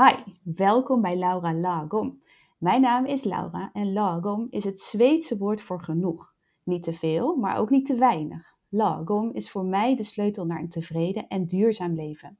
[0.00, 2.22] Hi, welkom bij Laura Lagom.
[2.58, 6.34] Mijn naam is Laura en lagom is het Zweedse woord voor genoeg.
[6.62, 8.56] Niet te veel, maar ook niet te weinig.
[8.68, 12.38] Lagom is voor mij de sleutel naar een tevreden en duurzaam leven.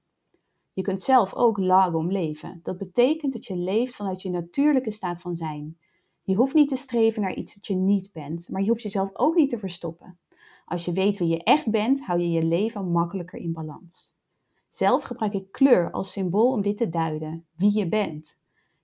[0.73, 2.61] Je kunt zelf ook lagom leven.
[2.63, 5.79] Dat betekent dat je leeft vanuit je natuurlijke staat van zijn.
[6.23, 9.11] Je hoeft niet te streven naar iets dat je niet bent, maar je hoeft jezelf
[9.13, 10.19] ook niet te verstoppen.
[10.65, 14.19] Als je weet wie je echt bent, hou je je leven makkelijker in balans.
[14.71, 18.39] Zelf gebruik ik kleur als symbool om dit te duiden, wie je bent.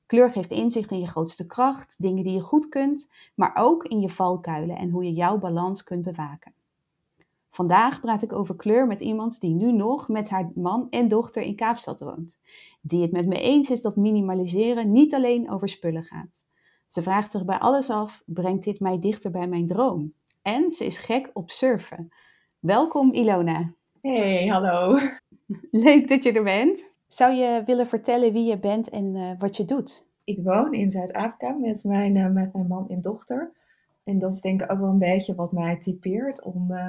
[0.07, 4.01] Kleur geeft inzicht in je grootste kracht, dingen die je goed kunt, maar ook in
[4.01, 6.55] je valkuilen en hoe je jouw balans kunt bewaken.
[7.51, 11.43] Vandaag praat ik over kleur met iemand die nu nog met haar man en dochter
[11.43, 12.41] in Kaapstad woont.
[12.81, 16.47] Die het met me eens is dat minimaliseren niet alleen over spullen gaat.
[16.87, 20.13] Ze vraagt zich bij alles af: brengt dit mij dichter bij mijn droom?
[20.43, 22.09] En ze is gek op surfen.
[22.59, 23.75] Welkom Ilona.
[24.01, 24.99] Hey, hallo.
[25.71, 26.91] Leuk dat je er bent.
[27.07, 30.07] Zou je willen vertellen wie je bent en uh, wat je doet?
[30.25, 33.53] Ik woon in Zuid-Afrika met mijn, uh, met mijn man en dochter.
[34.05, 36.89] En dat is denk ik ook wel een beetje wat mij typeert om uh,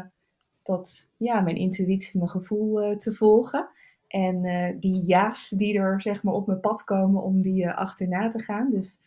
[0.64, 3.68] dat, ja, mijn intuïtie, mijn gevoel te volgen.
[4.08, 4.42] En
[4.80, 8.70] die ja's die er zeg maar op mijn pad komen om die achterna te gaan.
[8.72, 9.02] Dus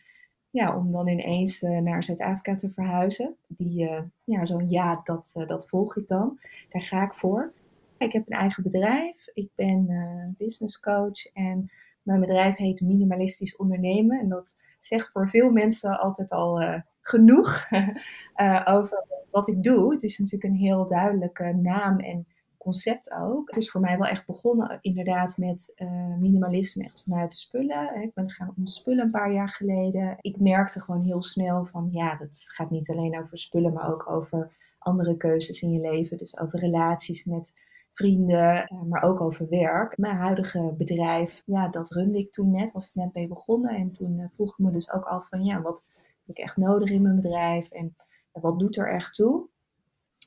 [0.49, 3.35] ja, om dan ineens naar Zuid-Afrika te verhuizen.
[3.47, 3.89] Die,
[4.23, 6.39] ja, zo'n ja, dat, dat volg ik dan.
[6.69, 7.53] Daar ga ik voor.
[8.01, 9.27] Ik heb een eigen bedrijf.
[9.33, 11.71] Ik ben uh, business coach en
[12.01, 14.19] mijn bedrijf heet Minimalistisch Ondernemen.
[14.19, 19.93] En dat zegt voor veel mensen altijd al uh, genoeg uh, over wat, ik doe.
[19.93, 22.27] Het is natuurlijk een heel duidelijke naam en
[22.57, 23.47] concept ook.
[23.47, 25.73] Het is voor mij wel echt begonnen inderdaad met
[26.19, 28.01] minimalisme echt vanuit spullen.
[28.01, 30.17] Ik ben gaan om spullen een paar jaar geleden.
[30.21, 34.09] Ik merkte gewoon heel snel van ja, dat gaat niet alleen over spullen, maar ook
[34.09, 36.17] over andere keuzes in je leven.
[36.17, 37.53] Dus over relaties met
[37.93, 39.97] vrienden, eh, maar ook over werk.
[39.97, 43.75] Mijn huidige bedrijf, ja, dat runde ik toen net, was ik net mee begonnen.
[43.75, 45.89] En toen eh, vroeg ik me dus ook af van, ja, wat
[46.25, 47.95] heb ik echt nodig in mijn bedrijf en
[48.31, 49.47] wat doet er echt toe?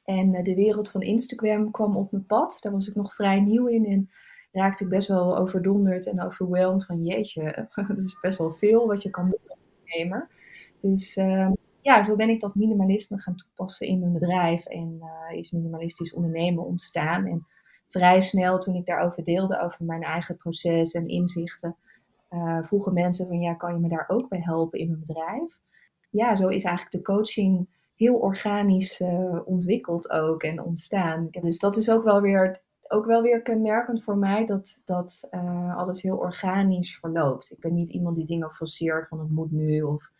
[0.04, 2.58] En eh, de wereld van Instagram kwam op mijn pad.
[2.60, 4.10] Daar was ik nog vrij nieuw in en
[4.52, 9.02] raakte ik best wel overdonderd en overweldigd van, jeetje, dat is best wel veel wat
[9.02, 10.28] je kan doen als ondernemer.
[10.80, 15.00] Dus ehm, ja, zo ben ik dat minimalisme gaan toepassen in mijn bedrijf en
[15.32, 17.26] is minimalistisch ondernemen ontstaan.
[17.26, 17.46] En
[17.98, 21.76] vrij snel, toen ik daarover deelde, over mijn eigen proces en inzichten,
[22.30, 25.58] uh, vroegen mensen van ja, kan je me daar ook bij helpen in mijn bedrijf?
[26.10, 31.28] Ja, zo is eigenlijk de coaching heel organisch uh, ontwikkeld ook en ontstaan.
[31.30, 35.76] Dus dat is ook wel weer, ook wel weer kenmerkend voor mij dat, dat uh,
[35.76, 37.50] alles heel organisch verloopt.
[37.50, 40.10] Ik ben niet iemand die dingen forceert van het moet nu of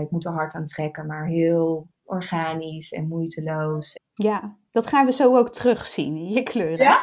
[0.00, 3.98] ik moet er hard aan trekken, maar heel organisch en moeiteloos.
[4.14, 6.84] Ja, dat gaan we zo ook terugzien in je kleuren.
[6.84, 7.00] Ja,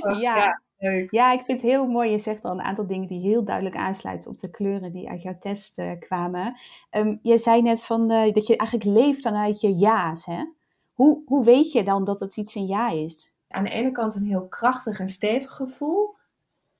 [0.00, 0.60] oh, ja.
[0.76, 1.06] ja.
[1.10, 2.10] ja, ik vind het heel mooi.
[2.10, 5.22] Je zegt al een aantal dingen die heel duidelijk aansluiten op de kleuren die uit
[5.22, 6.58] jouw test uh, kwamen.
[6.90, 10.24] Um, je zei net van, uh, dat je eigenlijk leeft vanuit je ja's.
[10.24, 10.44] Hè?
[10.92, 13.32] Hoe, hoe weet je dan dat het iets een ja is?
[13.48, 16.14] Aan de ene kant een heel krachtig en stevig gevoel.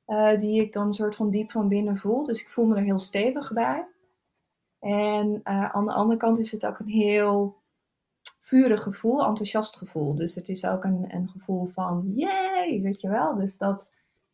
[0.06, 2.24] Uh, die ik dan een soort van diep van binnen voel.
[2.24, 3.86] Dus ik voel me er heel stevig bij.
[4.86, 7.56] En aan de andere kant is het ook een heel
[8.38, 10.14] vurig gevoel, enthousiast gevoel.
[10.14, 13.34] Dus het is ook een, een gevoel van, yay, weet je wel.
[13.34, 13.88] Dus dat,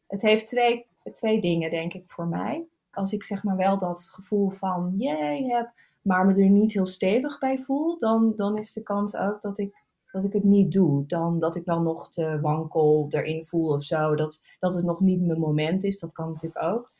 [0.06, 2.64] het heeft twee, twee dingen, denk ik, voor mij.
[2.91, 5.70] Als ik zeg maar wel dat gevoel van, yay heb,
[6.02, 9.58] maar me er niet heel stevig bij voel, dan, dan is de kans ook dat
[9.58, 9.76] ik,
[10.10, 11.06] dat ik het niet doe.
[11.06, 14.14] Dan dat ik dan nog te wankel erin voel of zo.
[14.14, 16.91] Dat, dat het nog niet mijn moment is, dat kan natuurlijk ook.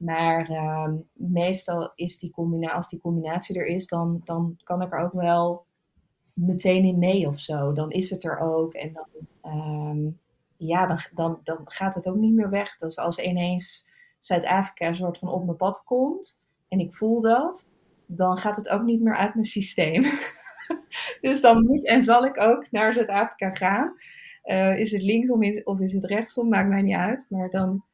[0.00, 4.92] Maar uh, meestal is die combinatie, als die combinatie er is, dan, dan kan ik
[4.92, 5.64] er ook wel
[6.32, 7.72] meteen in mee of zo.
[7.72, 8.74] Dan is het er ook.
[8.74, 9.06] En dan,
[9.52, 10.18] um,
[10.56, 12.76] ja, dan, dan, dan gaat het ook niet meer weg.
[12.76, 13.88] Dus als ineens
[14.18, 17.70] Zuid-Afrika een soort van op mijn pad komt en ik voel dat,
[18.06, 20.02] dan gaat het ook niet meer uit mijn systeem.
[21.20, 23.94] dus dan moet en zal ik ook naar Zuid-Afrika gaan.
[24.44, 27.26] Uh, is het linksom of is het rechtsom, maakt mij niet uit.
[27.28, 27.84] Maar dan,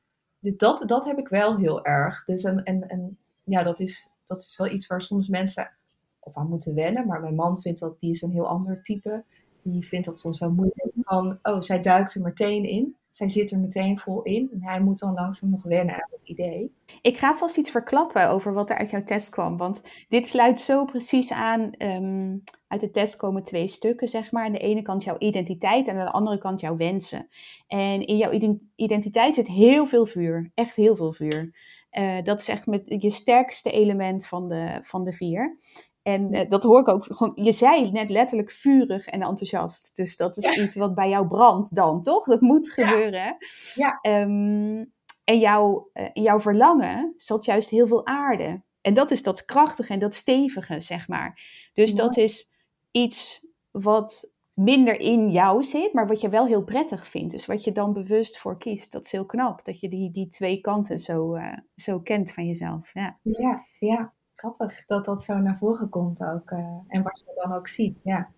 [0.46, 2.24] dus dat, dat heb ik wel heel erg.
[2.24, 5.70] Dus en, en, en ja, dat is, dat is wel iets waar soms mensen
[6.18, 7.06] op aan moeten wennen.
[7.06, 9.24] Maar mijn man vindt dat, die is een heel ander type.
[9.62, 10.90] Die vindt dat soms wel moeilijk.
[10.94, 12.96] Van, oh, zij duikt er meteen in.
[13.16, 14.50] Zij zit er meteen vol in.
[14.52, 16.74] En hij moet dan langzaam nog wennen aan het idee.
[17.02, 19.56] Ik ga vast iets verklappen over wat er uit jouw test kwam.
[19.56, 21.74] Want dit sluit zo precies aan.
[21.78, 24.44] Um, uit de test komen twee stukken, zeg maar.
[24.44, 27.28] Aan de ene kant jouw identiteit en aan de andere kant jouw wensen.
[27.66, 30.50] En in jouw identiteit zit heel veel vuur.
[30.54, 31.54] Echt heel veel vuur.
[31.92, 35.58] Uh, dat is echt met je sterkste element van de, van de vier.
[36.06, 37.32] En uh, dat hoor ik ook gewoon.
[37.44, 39.96] Je zei net letterlijk vurig en enthousiast.
[39.96, 42.24] Dus dat is iets wat bij jou brandt dan, toch?
[42.24, 43.36] Dat moet gebeuren.
[43.74, 43.98] Ja.
[44.02, 44.94] Um,
[45.24, 48.62] En jouw, uh, in jouw verlangen zat juist heel veel aarde.
[48.80, 51.40] En dat is dat krachtige en dat stevige, zeg maar.
[51.72, 52.50] Dus dat is
[52.90, 57.32] iets wat minder in jou zit, maar wat je wel heel prettig vindt.
[57.32, 58.92] Dus wat je dan bewust voor kiest.
[58.92, 62.46] Dat is heel knap, dat je die, die twee kanten zo, uh, zo kent van
[62.46, 62.90] jezelf.
[62.92, 63.18] Ja.
[63.22, 66.50] ja, ja, grappig dat dat zo naar voren komt ook.
[66.50, 68.28] Uh, en wat je dan ook ziet, ja.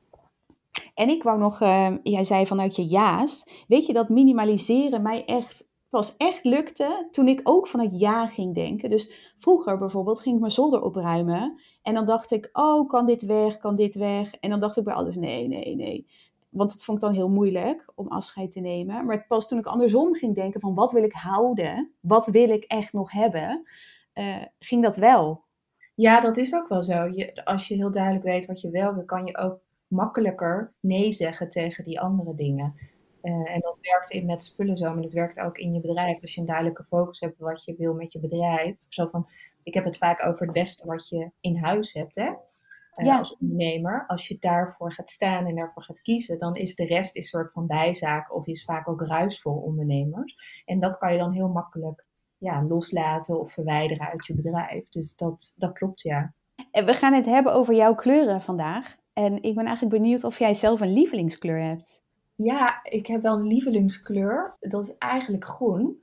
[0.94, 5.24] En ik wou nog, uh, jij zei vanuit je ja's, weet je dat minimaliseren mij
[5.24, 8.90] echt pas echt lukte toen ik ook van het ja ging denken.
[8.90, 11.60] Dus vroeger bijvoorbeeld ging ik mijn zolder opruimen.
[11.82, 14.34] En dan dacht ik, oh, kan dit weg, kan dit weg?
[14.34, 16.06] En dan dacht ik bij alles, nee, nee, nee.
[16.48, 19.06] Want het vond ik dan heel moeilijk om afscheid te nemen.
[19.06, 21.92] Maar pas toen ik andersom ging denken van, wat wil ik houden?
[22.00, 23.68] Wat wil ik echt nog hebben?
[24.14, 25.46] Uh, ging dat wel.
[25.98, 27.04] Ja, dat is ook wel zo.
[27.04, 31.12] Je, als je heel duidelijk weet wat je wil, dan kan je ook makkelijker nee
[31.12, 32.74] zeggen tegen die andere dingen.
[33.22, 36.22] Uh, en dat werkt in met spullen zo, maar dat werkt ook in je bedrijf.
[36.22, 38.76] Als je een duidelijke focus hebt wat je wil met je bedrijf.
[38.88, 39.28] Zo van,
[39.62, 42.26] ik heb het vaak over het beste wat je in huis hebt, hè?
[42.26, 43.18] Uh, ja.
[43.18, 44.04] Als ondernemer.
[44.06, 47.52] Als je daarvoor gaat staan en daarvoor gaat kiezen, dan is de rest een soort
[47.52, 50.62] van bijzaak of is vaak ook ruis voor ondernemers.
[50.64, 52.06] En dat kan je dan heel makkelijk
[52.38, 54.88] ja, loslaten of verwijderen uit je bedrijf.
[54.88, 56.32] Dus dat, dat klopt, ja.
[56.70, 58.96] En we gaan het hebben over jouw kleuren vandaag.
[59.12, 62.02] En ik ben eigenlijk benieuwd of jij zelf een lievelingskleur hebt.
[62.34, 64.56] Ja, ik heb wel een lievelingskleur.
[64.60, 65.98] Dat is eigenlijk groen.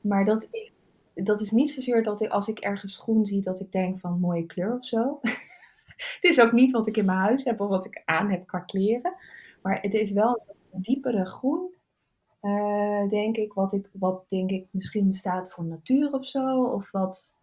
[0.00, 0.72] Maar dat is,
[1.14, 4.20] dat is niet zozeer dat ik, als ik ergens groen zie, dat ik denk van
[4.20, 5.18] mooie kleur of zo.
[6.16, 8.46] het is ook niet wat ik in mijn huis heb of wat ik aan heb
[8.46, 9.14] qua kleren.
[9.62, 10.40] Maar het is wel
[10.72, 11.70] een diepere groen,
[12.42, 13.52] uh, denk ik.
[13.52, 13.88] Wat, ik.
[13.92, 16.64] wat denk ik misschien staat voor natuur of zo.
[16.64, 17.36] Of wat...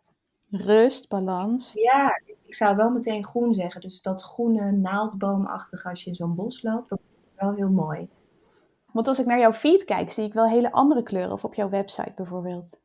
[0.50, 1.74] Rust, balans.
[1.74, 3.82] Ja, ik zou wel meteen groen zeggen.
[3.82, 7.04] Dus dat groene naaldboomachtige als je in zo'n bos loopt, dat
[7.36, 8.10] wel heel mooi.
[8.92, 11.32] Want als ik naar jouw feed kijk, zie ik wel hele andere kleuren.
[11.32, 12.80] Of op jouw website bijvoorbeeld.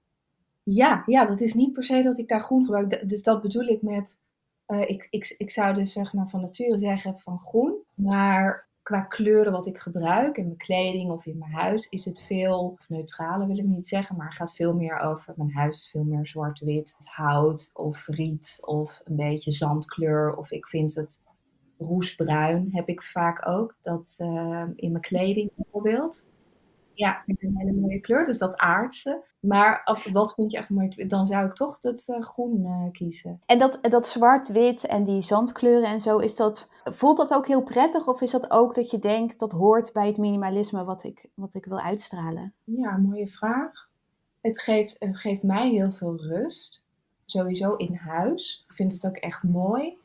[0.63, 3.09] Ja, ja, dat is niet per se dat ik daar groen gebruik.
[3.09, 4.21] Dus dat bedoel ik met...
[4.67, 7.75] Uh, ik, ik, ik zou dus zeg maar van nature zeggen van groen.
[7.95, 12.23] Maar qua kleuren wat ik gebruik in mijn kleding of in mijn huis is het
[12.23, 16.27] veel neutrale wil ik niet zeggen, maar gaat veel meer over mijn huis, veel meer
[16.27, 21.23] zwart-wit, hout of riet of een beetje zandkleur of ik vind het
[21.79, 23.77] roesbruin heb ik vaak ook.
[23.83, 26.27] Dat uh, in mijn kleding bijvoorbeeld.
[27.01, 28.25] Ja, vind ik een hele mooie kleur.
[28.25, 29.25] Dus dat aardse.
[29.41, 31.09] Maar wat vind je echt een mooie kleur?
[31.09, 33.41] Dan zou ik toch dat uh, groen uh, kiezen.
[33.47, 37.63] En dat, dat zwart-wit en die zandkleuren en zo, is dat, voelt dat ook heel
[37.63, 38.07] prettig?
[38.07, 41.55] Of is dat ook dat je denkt dat hoort bij het minimalisme wat ik, wat
[41.55, 42.55] ik wil uitstralen?
[42.65, 43.89] Ja, mooie vraag.
[44.41, 46.83] Het geeft, het geeft mij heel veel rust.
[47.25, 48.65] Sowieso in huis.
[48.69, 49.99] Ik vind het ook echt mooi.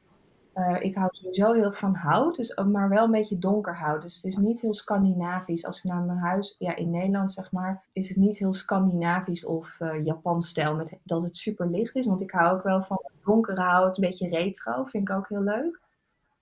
[0.55, 4.01] Uh, ik hou sowieso heel van hout, dus, maar wel een beetje donker hout.
[4.01, 5.65] Dus het is niet heel Scandinavisch.
[5.65, 9.45] Als ik naar mijn huis, ja, in Nederland zeg maar, is het niet heel Scandinavisch
[9.45, 12.05] of uh, Japan-stijl, met dat het super licht is.
[12.05, 15.43] Want ik hou ook wel van donkere hout, een beetje retro, vind ik ook heel
[15.43, 15.79] leuk.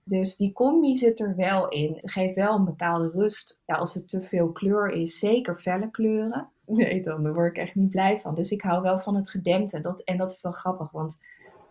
[0.04, 1.92] Dus die combi zit er wel in.
[1.94, 3.60] Het geeft wel een bepaalde rust.
[3.66, 6.48] Ja, als het te veel kleur is, zeker felle kleuren.
[6.66, 8.34] Nee, dan word ik echt niet blij van.
[8.34, 9.80] Dus ik hou wel van het gedempte.
[9.80, 11.18] Dat, en dat is wel grappig, want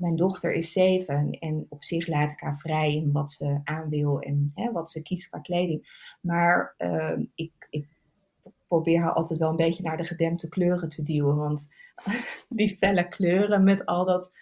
[0.03, 3.89] mijn dochter is zeven en op zich laat ik haar vrij in wat ze aan
[3.89, 6.11] wil en hè, wat ze kiest qua kleding.
[6.21, 7.87] Maar uh, ik, ik
[8.67, 11.37] probeer haar altijd wel een beetje naar de gedempte kleuren te duwen.
[11.37, 11.69] Want
[12.49, 14.35] die felle kleuren met al dat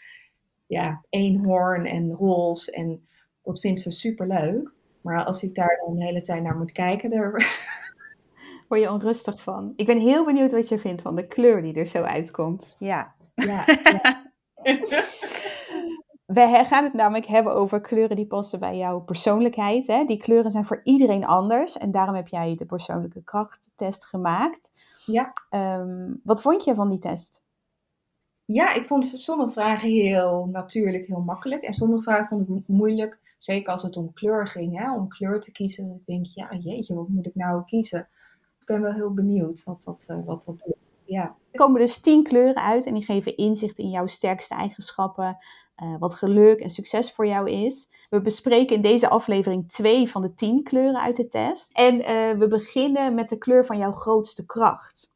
[0.67, 3.07] ja, eenhoorn en roze en
[3.43, 4.71] dat vindt ze super leuk.
[5.01, 7.31] Maar als ik daar dan de hele tijd naar moet kijken, daar
[8.67, 9.73] word je onrustig van.
[9.75, 12.75] Ik ben heel benieuwd wat je vindt van de kleur die er zo uitkomt.
[12.79, 13.15] Ja.
[13.35, 14.29] ja, ja.
[16.33, 19.87] We gaan het namelijk hebben over kleuren die passen bij jouw persoonlijkheid.
[19.87, 20.05] Hè?
[20.05, 24.71] Die kleuren zijn voor iedereen anders en daarom heb jij de persoonlijke krachttest gemaakt.
[25.05, 25.33] Ja.
[25.49, 27.43] Um, wat vond je van die test?
[28.45, 31.63] Ja, ik vond sommige vragen heel natuurlijk, heel makkelijk.
[31.63, 33.19] En sommige vragen vond ik moeilijk.
[33.37, 34.93] Zeker als het om kleur ging, hè?
[34.93, 35.87] om kleur te kiezen.
[35.87, 38.07] Dan denk ja jeetje, wat moet ik nou kiezen?
[38.59, 40.97] Ik ben wel heel benieuwd wat dat, uh, wat dat doet.
[41.05, 41.35] Ja.
[41.51, 45.37] Er komen dus tien kleuren uit en die geven inzicht in jouw sterkste eigenschappen,
[45.81, 47.89] uh, wat geluk en succes voor jou is.
[48.09, 51.71] We bespreken in deze aflevering twee van de tien kleuren uit de test.
[51.71, 55.09] En uh, we beginnen met de kleur van jouw grootste kracht.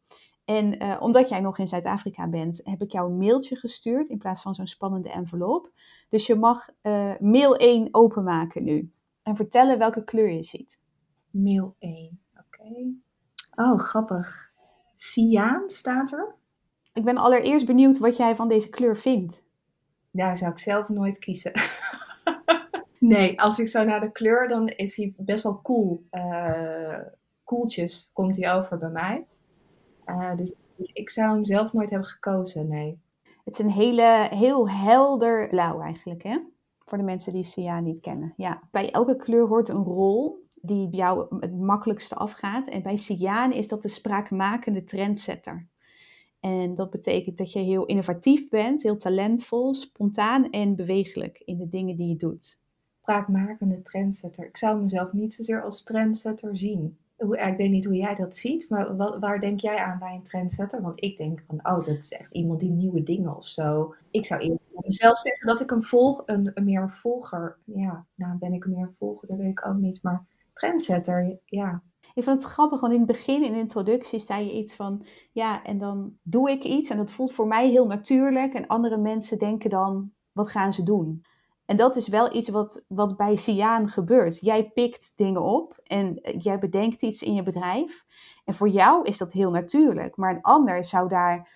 [0.45, 4.17] En uh, omdat jij nog in Zuid-Afrika bent, heb ik jou een mailtje gestuurd in
[4.17, 5.71] plaats van zo'n spannende envelop.
[6.09, 6.69] Dus je mag
[7.19, 8.91] mail 1 openmaken nu
[9.23, 10.79] en vertellen welke kleur je ziet.
[11.29, 12.93] Mail 1, oké.
[13.55, 14.51] Oh, grappig.
[14.95, 16.35] Cyaan staat er.
[16.93, 19.44] Ik ben allereerst benieuwd wat jij van deze kleur vindt
[20.15, 21.51] daar zou ik zelf nooit kiezen.
[22.99, 26.05] nee, als ik zo naar de kleur, dan is hij best wel cool.
[26.11, 26.99] Uh,
[27.43, 29.25] koeltjes komt hij over bij mij.
[30.05, 33.03] Uh, dus, dus, ik zou hem zelf nooit hebben gekozen, nee.
[33.43, 36.39] Het is een hele, heel helder blauw eigenlijk, hè?
[36.79, 38.33] Voor de mensen die cyaan niet kennen.
[38.37, 42.67] Ja, bij elke kleur hoort een rol die jou het makkelijkste afgaat.
[42.67, 45.67] En bij cyaan is dat de spraakmakende trendsetter.
[46.45, 51.67] En dat betekent dat je heel innovatief bent, heel talentvol, spontaan en bewegelijk in de
[51.67, 52.59] dingen die je doet.
[53.01, 54.45] Spraakmakende trendsetter.
[54.45, 56.97] Ik zou mezelf niet zozeer als trendsetter zien.
[57.17, 60.81] Ik weet niet hoe jij dat ziet, maar waar denk jij aan bij een trendsetter?
[60.81, 63.95] Want ik denk van, oh, dat is echt iemand die nieuwe dingen of zo.
[64.11, 68.37] Ik zou eerder mezelf zeggen dat ik een volg, een, een meer volger, ja, nou
[68.37, 71.81] ben ik een meer volger, dat weet ik ook niet, maar trendsetter, ja.
[72.15, 75.05] Ik vond het grappig, want in het begin, in de introductie, zei je iets van,
[75.31, 78.97] ja, en dan doe ik iets en dat voelt voor mij heel natuurlijk en andere
[78.97, 81.25] mensen denken dan, wat gaan ze doen?
[81.65, 84.39] En dat is wel iets wat, wat bij Siaan gebeurt.
[84.39, 88.05] Jij pikt dingen op en jij bedenkt iets in je bedrijf.
[88.45, 90.15] En voor jou is dat heel natuurlijk.
[90.15, 91.49] Maar een ander zou daar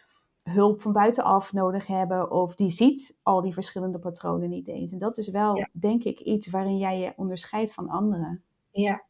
[0.44, 2.32] hulp van buitenaf nodig hebben.
[2.32, 4.92] Of die ziet al die verschillende patronen niet eens.
[4.92, 8.44] En dat is wel, denk ik, iets waarin jij je onderscheidt van anderen.
[8.72, 9.08] Ja.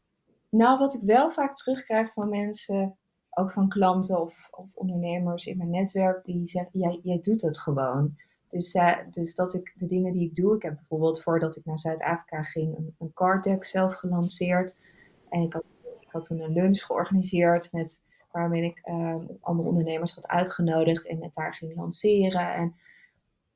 [0.50, 2.98] Nou, wat ik wel vaak terugkrijg van mensen,
[3.30, 7.58] ook van klanten of, of ondernemers in mijn netwerk, die zeggen: jij, jij doet het
[7.58, 8.16] gewoon.
[8.50, 11.64] Dus, uh, dus dat ik de dingen die ik doe, ik heb bijvoorbeeld voordat ik
[11.64, 14.76] naar Zuid-Afrika ging een, een card deck zelf gelanceerd.
[15.28, 20.14] En ik had, ik had toen een lunch georganiseerd met, waarmee ik uh, andere ondernemers
[20.14, 22.54] had uitgenodigd en het daar ging lanceren.
[22.54, 22.74] En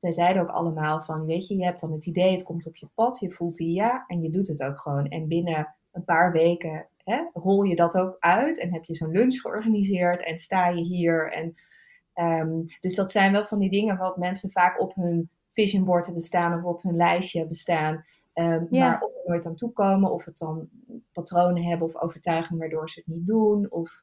[0.00, 2.76] zij zeiden ook allemaal van, weet je, je hebt dan het idee, het komt op
[2.76, 5.06] je pad, je voelt die ja en je doet het ook gewoon.
[5.06, 9.12] En binnen een paar weken hè, rol je dat ook uit en heb je zo'n
[9.12, 11.54] lunch georganiseerd en sta je hier en
[12.14, 16.04] Ehm, dus dat zijn wel van die dingen wat mensen vaak op hun vision board
[16.04, 18.04] hebben staan of op hun lijstje hebben staan.
[18.34, 20.68] Um, Maar of er nooit aan toekomen, of het dan
[21.12, 24.02] patronen hebben of overtuigingen waardoor ze het niet doen, of,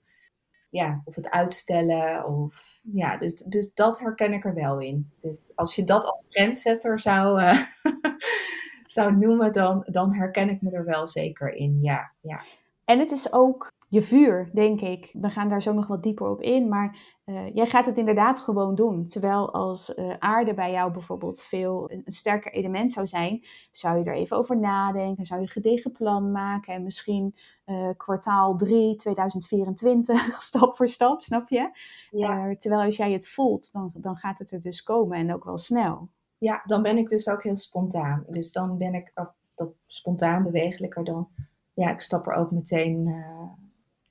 [0.70, 2.26] ja, of het uitstellen.
[2.26, 5.12] Of, ja, dus, dus dat herken ik er wel in.
[5.22, 7.62] Dus als je dat als trendsetter zou, uh,
[8.94, 11.78] zou noemen, dan, dan herken ik me er wel zeker in.
[11.82, 12.42] Ja, ja.
[12.86, 15.10] En het is ook je vuur, denk ik.
[15.14, 16.70] We gaan daar zo nog wat dieper op in.
[16.70, 19.06] Maar uh, jij gaat het inderdaad gewoon doen.
[19.06, 24.04] Terwijl als uh, aarde bij jou bijvoorbeeld veel een, sterker element zou zijn, zou je
[24.04, 25.26] er even over nadenken.
[25.26, 26.74] Zou je een gedegen plan maken.
[26.74, 31.70] En misschien uh, kwartaal 3 2024, stap voor stap, snap je?
[32.12, 32.56] Ja.
[32.58, 35.58] terwijl als jij het voelt, dan, dan gaat het er dus komen en ook wel
[35.58, 36.10] snel.
[36.42, 38.26] Ja, dan ben ik dus ook heel spontaan.
[38.30, 39.12] Dus dan ben ik
[39.56, 41.30] dat spontaan bewegelijker dan.
[41.74, 43.24] Ja, ik stap er ook meteen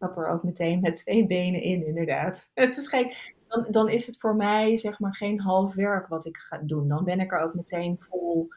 [0.00, 2.50] stap er ook meteen met twee benen in, inderdaad.
[2.54, 3.12] Het is geen,
[3.48, 6.88] dan, dan is het voor mij zeg maar geen half werk wat ik ga doen.
[6.88, 8.48] Dan ben ik er ook meteen vol,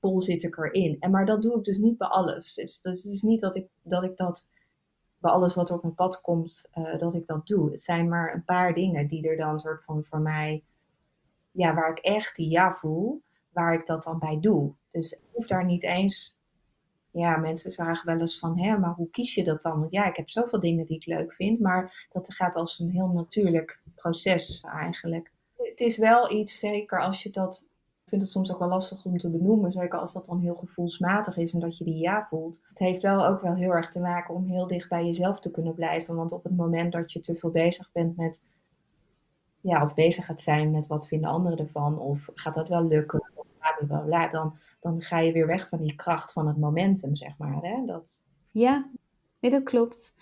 [0.00, 0.96] vol zit ik erin.
[1.00, 2.54] En, maar dat doe ik dus niet bij alles.
[2.54, 4.48] Dus, dus het is niet dat ik, dat ik dat
[5.18, 7.70] bij alles wat op mijn pad komt, uh, dat ik dat doe.
[7.70, 10.64] Het zijn maar een paar dingen die er dan soort van voor mij,
[11.58, 13.22] ja, waar ik echt die ja voel,
[13.52, 14.74] waar ik dat dan bij doe.
[14.90, 16.38] Dus ik hoef daar niet eens
[17.10, 19.80] ja, mensen vragen wel eens van, hè, maar hoe kies je dat dan?
[19.80, 22.90] Want ja, ik heb zoveel dingen die ik leuk vind, maar dat gaat als een
[22.90, 25.32] heel natuurlijk proces eigenlijk.
[25.54, 27.66] Het is wel iets, zeker als je dat,
[28.04, 30.56] ik vind het soms ook wel lastig om te benoemen, zeker als dat dan heel
[30.56, 32.64] gevoelsmatig is en dat je die ja voelt.
[32.68, 35.50] Het heeft wel ook wel heel erg te maken om heel dicht bij jezelf te
[35.50, 38.42] kunnen blijven, want op het moment dat je te veel bezig bent met,
[39.68, 43.30] ja, of bezig gaat zijn met wat vinden anderen ervan, of gaat dat wel lukken,
[44.30, 47.58] dan dan ga je weer weg van die kracht van het momentum, zeg maar.
[47.62, 47.84] Hè?
[47.86, 48.22] Dat...
[48.50, 48.90] Ja,
[49.40, 50.14] nee, dat klopt.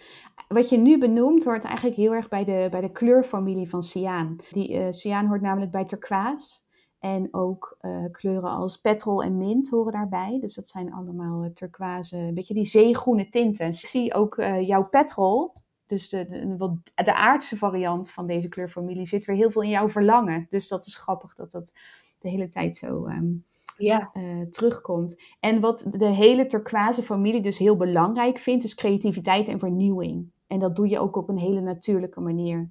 [0.49, 4.37] Wat je nu benoemt hoort eigenlijk heel erg bij de, bij de kleurfamilie van cyaan.
[4.51, 6.65] Die uh, cyaan hoort namelijk bij turquoise.
[6.99, 10.39] En ook uh, kleuren als petrol en mint horen daarbij.
[10.41, 13.67] Dus dat zijn allemaal uh, turquoise, een beetje die zeegroene tinten.
[13.67, 15.53] Ik zie ook jouw petrol,
[15.87, 19.89] dus de, de, de aardse variant van deze kleurfamilie, zit weer heel veel in jouw
[19.89, 20.47] verlangen.
[20.49, 21.73] Dus dat is grappig dat dat
[22.19, 23.45] de hele tijd zo um,
[23.77, 24.11] ja.
[24.15, 25.23] Uh, terugkomt.
[25.41, 30.31] En wat de hele turquoise familie dus heel belangrijk vindt, is creativiteit en vernieuwing.
[30.47, 32.71] En dat doe je ook op een hele natuurlijke manier.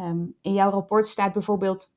[0.00, 1.94] Um, in jouw rapport staat bijvoorbeeld.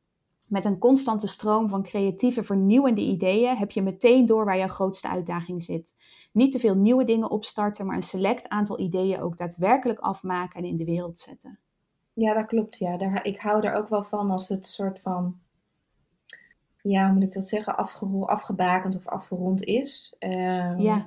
[0.50, 5.10] Met een constante stroom van creatieve, vernieuwende ideeën heb je meteen door waar jouw grootste
[5.10, 5.94] uitdaging zit.
[6.32, 10.66] Niet te veel nieuwe dingen opstarten, maar een select aantal ideeën ook daadwerkelijk afmaken en
[10.66, 11.60] in de wereld zetten.
[12.14, 12.78] Ja, dat klopt.
[12.78, 12.98] Ja.
[12.98, 15.40] Daar, ik hou er ook wel van als het soort van
[16.82, 17.76] ja, hoe moet ik dat zeggen,
[18.26, 20.16] afgebakend of afgerond is.
[20.20, 21.06] Um, ja.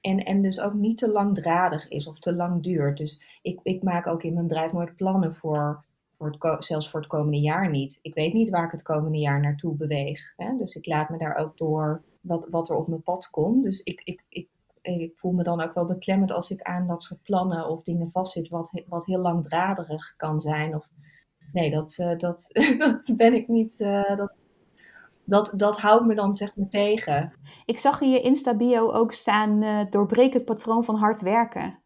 [0.00, 2.98] En, en dus ook niet te langdradig is of te lang duurt.
[2.98, 5.84] Dus ik, ik maak ook in mijn bedrijf nooit plannen voor,
[6.22, 7.98] voor het, zelfs voor het komende jaar niet.
[8.02, 10.32] Ik weet niet waar ik het komende jaar naartoe beweeg.
[10.36, 10.56] Hè?
[10.58, 13.64] Dus ik laat me daar ook door wat, wat er op mijn pad komt.
[13.64, 14.48] Dus ik, ik, ik,
[14.82, 18.10] ik voel me dan ook wel beklemmend als ik aan dat soort plannen of dingen
[18.10, 20.74] vastzit, wat, wat heel langdradig kan zijn.
[20.74, 20.88] Of
[21.52, 22.48] nee, dat, dat,
[22.78, 23.78] dat ben ik niet.
[24.16, 24.32] dat,
[25.24, 27.32] dat, dat houdt me dan zeg maar tegen.
[27.64, 31.82] Ik zag in je Insta-bio ook staan: uh, doorbreek het patroon van hard werken.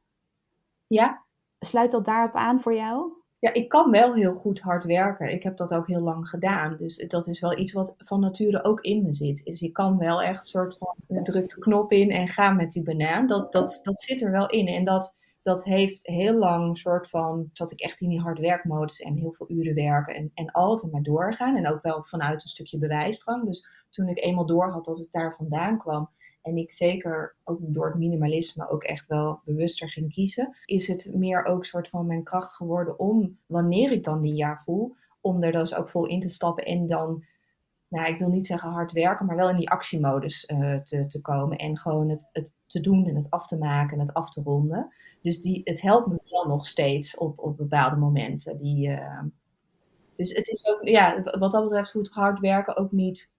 [0.86, 1.24] Ja.
[1.58, 3.24] Sluit dat daarop aan voor jou?
[3.38, 5.32] Ja, ik kan wel heel goed hard werken.
[5.32, 6.76] Ik heb dat ook heel lang gedaan.
[6.76, 9.44] Dus dat is wel iets wat van nature ook in me zit.
[9.44, 12.72] Dus ik kan wel echt een soort van druk de knop in en ga met
[12.72, 13.26] die banaan.
[13.26, 14.66] Dat, dat, dat zit er wel in.
[14.66, 18.38] En dat, dat heeft heel lang een soort van, zat ik echt in die hard
[18.38, 21.56] werkmodus en heel veel uren werken en, en altijd maar doorgaan.
[21.56, 23.44] En ook wel vanuit een stukje bewijsdrang.
[23.44, 26.10] Dus toen ik eenmaal door had dat het daar vandaan kwam,
[26.46, 31.10] en ik zeker ook door het minimalisme ook echt wel bewuster ging kiezen, is het
[31.14, 35.42] meer ook soort van mijn kracht geworden om, wanneer ik dan die jaar voel, om
[35.42, 37.24] er dus ook vol in te stappen en dan,
[37.88, 41.20] nou ik wil niet zeggen hard werken, maar wel in die actiemodus uh, te, te
[41.20, 44.30] komen en gewoon het, het te doen en het af te maken en het af
[44.30, 44.92] te ronden.
[45.22, 48.58] Dus die, het helpt me wel nog steeds op, op bepaalde momenten.
[48.58, 49.22] Die, uh,
[50.16, 53.30] dus het is ook, ja, wat dat betreft hoeft hard werken ook niet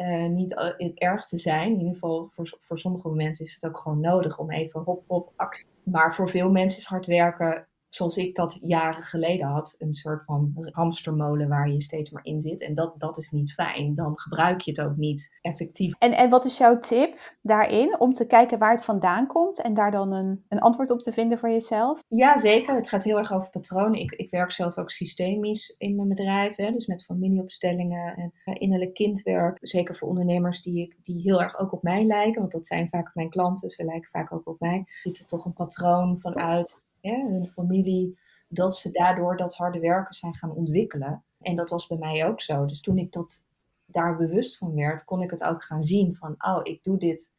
[0.00, 0.54] uh, niet
[0.94, 1.72] erg te zijn.
[1.72, 5.04] In ieder geval voor, voor sommige mensen is het ook gewoon nodig om even hop,
[5.06, 5.68] hop, actie.
[5.82, 10.24] Maar voor veel mensen is hard werken zoals ik dat jaren geleden had, een soort
[10.24, 12.62] van hamstermolen waar je steeds maar in zit.
[12.62, 13.94] En dat, dat is niet fijn.
[13.94, 15.94] Dan gebruik je het ook niet effectief.
[15.98, 19.74] En, en wat is jouw tip daarin om te kijken waar het vandaan komt en
[19.74, 22.02] daar dan een, een antwoord op te vinden voor jezelf?
[22.08, 22.74] Ja, zeker.
[22.74, 24.00] Het gaat heel erg over patronen.
[24.00, 28.54] Ik, ik werk zelf ook systemisch in mijn bedrijf, hè, dus met familieopstellingen en uh,
[28.58, 29.58] innerlijk kindwerk.
[29.60, 33.14] Zeker voor ondernemers die, die heel erg ook op mij lijken, want dat zijn vaak
[33.14, 34.84] mijn klanten, ze lijken vaak ook op mij.
[35.02, 40.14] Zit er toch een patroon vanuit hè, hun familie, dat ze daardoor dat harde werken
[40.14, 41.24] zijn gaan ontwikkelen.
[41.40, 42.66] En dat was bij mij ook zo.
[42.66, 43.46] Dus toen ik dat
[43.86, 47.32] daar bewust van werd, kon ik het ook gaan zien van, oh, ik doe dit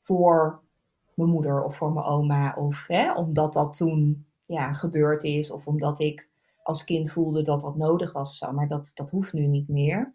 [0.00, 0.62] voor
[1.14, 2.54] mijn moeder of voor mijn oma.
[2.54, 5.50] Of hè, omdat dat toen ja, gebeurd is.
[5.50, 6.28] Of omdat ik
[6.62, 8.52] als kind voelde dat dat nodig was of zo.
[8.52, 10.12] Maar dat, dat hoeft nu niet meer.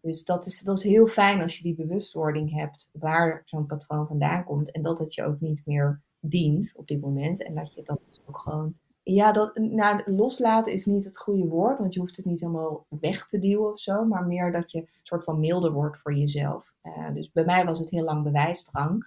[0.00, 4.06] Dus dat is, dat is heel fijn als je die bewustwording hebt waar zo'n patroon
[4.06, 4.70] vandaan komt.
[4.70, 7.44] En dat het je ook niet meer dient op dit moment.
[7.44, 8.74] En dat je dat dus ook gewoon.
[9.02, 12.86] Ja, dat, nou, loslaten is niet het goede woord, want je hoeft het niet helemaal
[12.88, 16.14] weg te duwen of zo, maar meer dat je een soort van milder wordt voor
[16.14, 16.72] jezelf.
[16.82, 19.06] Uh, dus bij mij was het heel lang bewijsdrang.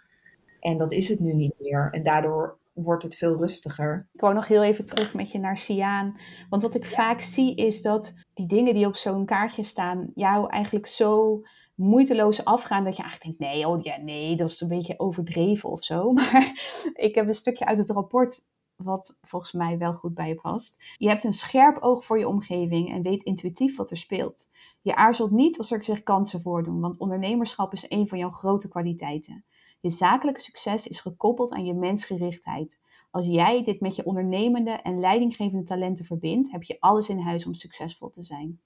[0.60, 1.90] En dat is het nu niet meer.
[1.92, 4.08] En daardoor wordt het veel rustiger.
[4.14, 6.18] Ik wou nog heel even terug met je naar Siaan.
[6.50, 10.50] Want wat ik vaak zie is dat die dingen die op zo'n kaartje staan, jou
[10.50, 11.42] eigenlijk zo
[11.82, 15.70] moeiteloos afgaan dat je eigenlijk denkt, nee, oh ja, nee, dat is een beetje overdreven
[15.70, 16.12] of zo.
[16.14, 16.52] Maar
[16.94, 18.44] ik heb een stukje uit het rapport
[18.76, 20.96] wat volgens mij wel goed bij je past.
[20.98, 24.48] Je hebt een scherp oog voor je omgeving en weet intuïtief wat er speelt.
[24.82, 28.68] Je aarzelt niet als er zich kansen voordoen, want ondernemerschap is een van jouw grote
[28.68, 29.46] kwaliteiten.
[29.80, 32.80] Je zakelijke succes is gekoppeld aan je mensgerichtheid.
[33.12, 37.46] Als jij dit met je ondernemende en leidinggevende talenten verbindt, heb je alles in huis
[37.46, 38.60] om succesvol te zijn.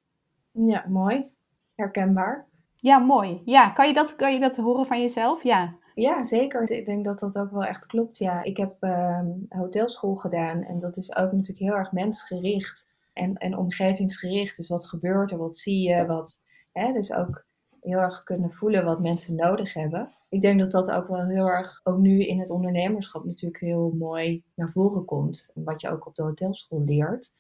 [0.51, 1.25] Ja, mooi.
[1.75, 2.47] Herkenbaar.
[2.86, 3.41] Ja, mooi.
[3.45, 5.43] Ja, kan je dat, kan je dat horen van jezelf?
[5.43, 5.76] Ja.
[5.93, 6.69] Ja, zeker.
[6.71, 8.17] Ik denk dat dat ook wel echt klopt.
[8.17, 9.19] Ja, ik heb uh,
[9.50, 14.58] hotelschool gedaan en dat is ook natuurlijk heel erg mensgericht en, en omgevingsgericht.
[14.58, 17.45] Dus wat gebeurt er, wat zie je, wat, hè, dus ook
[17.82, 20.12] heel erg kunnen voelen wat mensen nodig hebben.
[20.30, 23.95] Ik denk dat dat ook wel heel erg, ook nu in het ondernemerschap natuurlijk heel
[23.98, 25.52] mooi naar voren komt.
[25.56, 27.34] Wat je ook op de hotelschool leert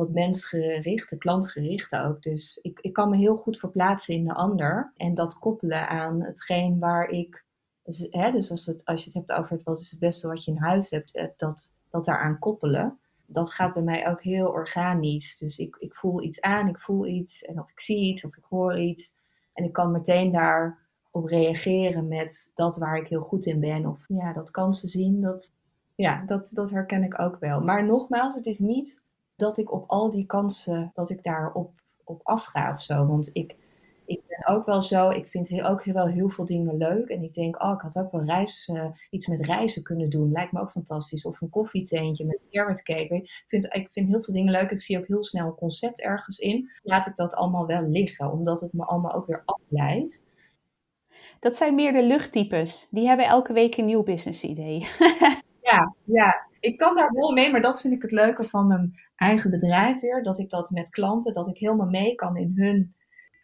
[0.00, 2.22] wat mensgerichte, klantgerichte ook.
[2.22, 6.22] Dus ik, ik kan me heel goed verplaatsen in de ander en dat koppelen aan
[6.22, 7.44] hetgeen waar ik.
[7.82, 10.28] Dus, hè, dus als, het, als je het hebt over het, wat is het beste
[10.28, 12.98] wat je in huis hebt, eh, dat, dat daaraan koppelen.
[13.26, 15.36] Dat gaat bij mij ook heel organisch.
[15.36, 18.36] Dus ik, ik voel iets aan, ik voel iets en of ik zie iets of
[18.36, 19.12] ik hoor iets.
[19.52, 23.86] En ik kan meteen daarop reageren met dat waar ik heel goed in ben.
[23.86, 25.50] Of ja, dat kansen zien, dat,
[25.94, 27.60] ja, dat, dat herken ik ook wel.
[27.60, 28.98] Maar nogmaals, het is niet
[29.40, 31.70] dat ik op al die kansen, dat ik daar op,
[32.04, 33.06] op afga of zo.
[33.06, 33.56] Want ik,
[34.04, 37.08] ik ben ook wel zo, ik vind heel, ook wel heel veel dingen leuk.
[37.08, 40.32] En ik denk, oh, ik had ook wel reis, uh, iets met reizen kunnen doen.
[40.32, 41.24] Lijkt me ook fantastisch.
[41.24, 43.14] Of een koffieteentje met carrot cake.
[43.14, 44.70] Ik vind, ik vind heel veel dingen leuk.
[44.70, 46.70] Ik zie ook heel snel een concept ergens in.
[46.82, 50.22] Laat ik dat allemaal wel liggen, omdat het me allemaal ook weer afleidt.
[51.40, 52.88] Dat zijn meer de luchttypes.
[52.90, 54.88] Die hebben elke week een nieuw business idee.
[55.70, 58.92] ja, ja, ik kan daar wel mee, maar dat vind ik het leuke van mijn
[59.16, 60.22] eigen bedrijf weer.
[60.22, 62.94] Dat ik dat met klanten, dat ik helemaal mee kan in hun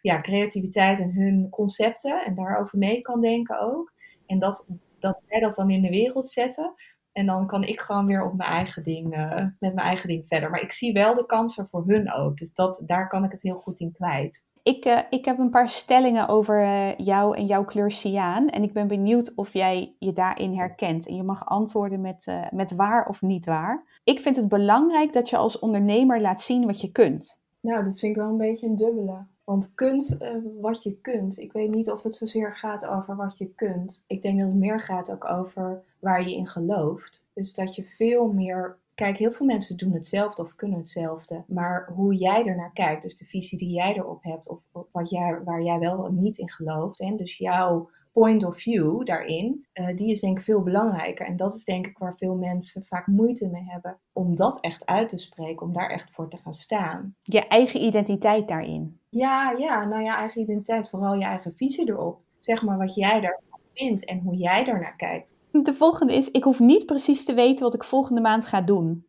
[0.01, 2.25] ja, creativiteit en hun concepten.
[2.25, 3.93] En daarover mee kan denken ook.
[4.25, 4.65] En dat,
[4.99, 6.73] dat zij dat dan in de wereld zetten.
[7.11, 10.27] En dan kan ik gewoon weer op mijn eigen ding, uh, met mijn eigen ding
[10.27, 10.49] verder.
[10.49, 12.37] Maar ik zie wel de kansen voor hun ook.
[12.37, 14.45] Dus dat, daar kan ik het heel goed in kwijt.
[14.67, 18.49] Ik, uh, ik heb een paar stellingen over uh, jou en jouw kleur cyaan.
[18.49, 21.07] En ik ben benieuwd of jij je daarin herkent.
[21.07, 23.99] En je mag antwoorden met, uh, met waar of niet waar.
[24.03, 27.41] Ik vind het belangrijk dat je als ondernemer laat zien wat je kunt.
[27.59, 29.25] Nou, dat vind ik wel een beetje een dubbele.
[29.43, 30.17] Want kunt
[30.61, 31.37] wat je kunt.
[31.37, 34.03] Ik weet niet of het zozeer gaat over wat je kunt.
[34.07, 37.25] Ik denk dat het meer gaat ook over waar je in gelooft.
[37.33, 38.77] Dus dat je veel meer.
[38.97, 41.43] Kijk, heel veel mensen doen hetzelfde of kunnen hetzelfde.
[41.47, 44.59] Maar hoe jij ernaar kijkt, dus de visie die jij erop hebt, of,
[44.91, 46.99] wat jij, waar jij wel niet in gelooft.
[46.99, 51.25] En dus jouw point of view daarin, uh, die is denk ik veel belangrijker.
[51.25, 53.99] En dat is denk ik waar veel mensen vaak moeite mee hebben.
[54.13, 57.15] Om dat echt uit te spreken, om daar echt voor te gaan staan.
[57.21, 58.99] Je eigen identiteit daarin.
[59.09, 62.21] Ja, ja, nou ja, eigen identiteit, vooral je eigen visie erop.
[62.37, 65.35] Zeg maar wat jij daarvan vindt en hoe jij daarnaar kijkt.
[65.63, 69.07] De volgende is, ik hoef niet precies te weten wat ik volgende maand ga doen.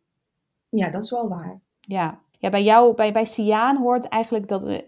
[0.69, 1.61] Ja, dat is wel waar.
[1.79, 4.81] Ja, ja, bij jou, bij, bij Siaan hoort eigenlijk dat uh,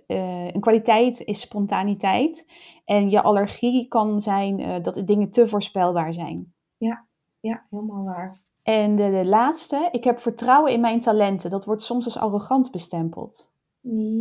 [0.47, 2.45] een kwaliteit is spontaniteit.
[2.85, 6.53] En je allergie kan zijn uh, dat dingen te voorspelbaar zijn.
[6.77, 7.05] Ja,
[7.39, 8.41] ja helemaal waar.
[8.63, 11.49] En de, de, laatste, ik heb vertrouwen in mijn talenten.
[11.49, 13.51] Dat wordt soms als arrogant bestempeld.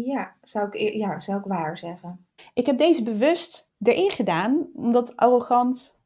[0.04, 2.26] Ja, zou ik, ja, zou ik waar zeggen.
[2.54, 5.99] Ik heb deze bewust erin gedaan, omdat arrogant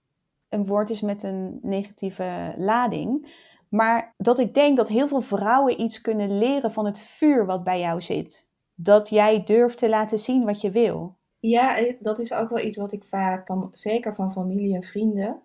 [0.54, 3.32] een woord is met een negatieve lading.
[3.68, 7.64] Maar dat ik denk dat heel veel vrouwen iets kunnen leren van het vuur wat
[7.64, 8.48] bij jou zit.
[8.74, 11.16] Dat jij durft te laten zien wat je wil.
[11.38, 15.40] Ja, eh, dat is ook wel iets wat ik vaak, zeker van familie en vrienden,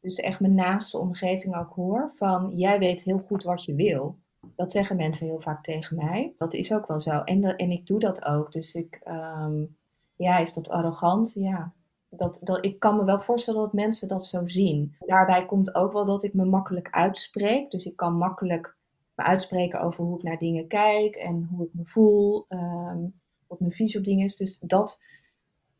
[0.00, 2.12] dus echt mijn naaste omgeving ook hoor.
[2.14, 4.16] Van jij weet heel goed wat je wil.
[4.56, 6.34] Dat zeggen mensen heel vaak tegen mij.
[6.38, 7.10] Dat is ook wel zo.
[7.10, 8.52] En, en ik doe dat ook.
[8.52, 9.64] Dus ik, ehm,
[10.16, 11.32] ja, is dat arrogant?
[11.34, 11.72] Ja,
[12.10, 14.96] dat, dat, ik kan me wel voorstellen dat mensen dat zo zien.
[14.98, 17.70] Daarbij komt ook wel dat ik me makkelijk uitspreek.
[17.70, 18.76] Dus ik kan makkelijk
[19.14, 23.14] me uitspreken over hoe ik naar dingen kijk en hoe ik me voel, um,
[23.46, 24.36] wat mijn visie op dingen is.
[24.36, 25.00] Dus, dat,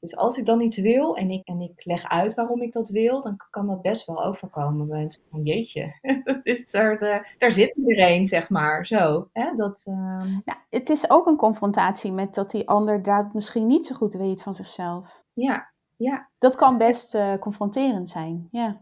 [0.00, 2.88] dus als ik dan iets wil en ik, en ik leg uit waarom ik dat
[2.88, 4.86] wil, dan kan dat best wel overkomen.
[4.86, 5.98] Mensen van jeetje,
[6.42, 8.86] is daar, de, daar zit iedereen, zeg maar.
[8.86, 9.56] Zo, hè?
[9.56, 10.42] Dat, um...
[10.44, 14.14] nou, het is ook een confrontatie met dat die ander dat misschien niet zo goed
[14.14, 15.24] weet van zichzelf.
[15.32, 16.28] Ja, ja.
[16.38, 18.80] Dat kan best uh, confronterend zijn, ja.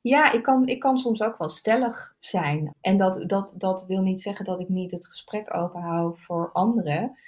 [0.00, 2.74] Ja, ik kan, ik kan soms ook wel stellig zijn.
[2.80, 7.18] En dat, dat, dat wil niet zeggen dat ik niet het gesprek openhoud voor anderen.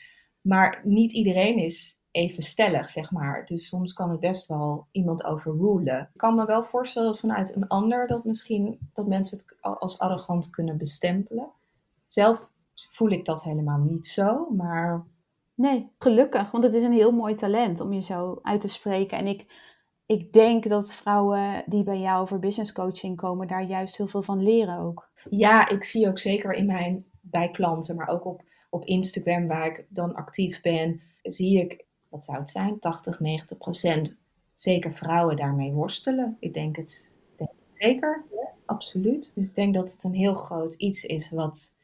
[0.40, 3.44] Maar niet iedereen is even stellig, zeg maar.
[3.44, 6.00] Dus soms kan het best wel iemand overrulen.
[6.00, 9.98] Ik kan me wel voorstellen dat vanuit een ander dat misschien dat mensen het als
[9.98, 11.48] arrogant kunnen bestempelen.
[12.08, 15.04] Zelf voel ik dat helemaal niet zo, maar
[15.54, 19.18] Nee, gelukkig, want het is een heel mooi talent om je zo uit te spreken.
[19.18, 19.46] En ik,
[20.06, 24.22] ik denk dat vrouwen die bij jou voor business coaching komen, daar juist heel veel
[24.22, 25.10] van leren ook.
[25.30, 29.66] Ja, ik zie ook zeker in mijn, bij klanten, maar ook op, op Instagram, waar
[29.66, 34.16] ik dan actief ben, zie ik, wat zou het zijn, 80, 90 procent
[34.54, 36.36] zeker vrouwen daarmee worstelen.
[36.40, 38.24] Ik denk het, denk het zeker,
[38.66, 39.32] absoluut.
[39.34, 41.76] Dus ik denk dat het een heel groot iets is wat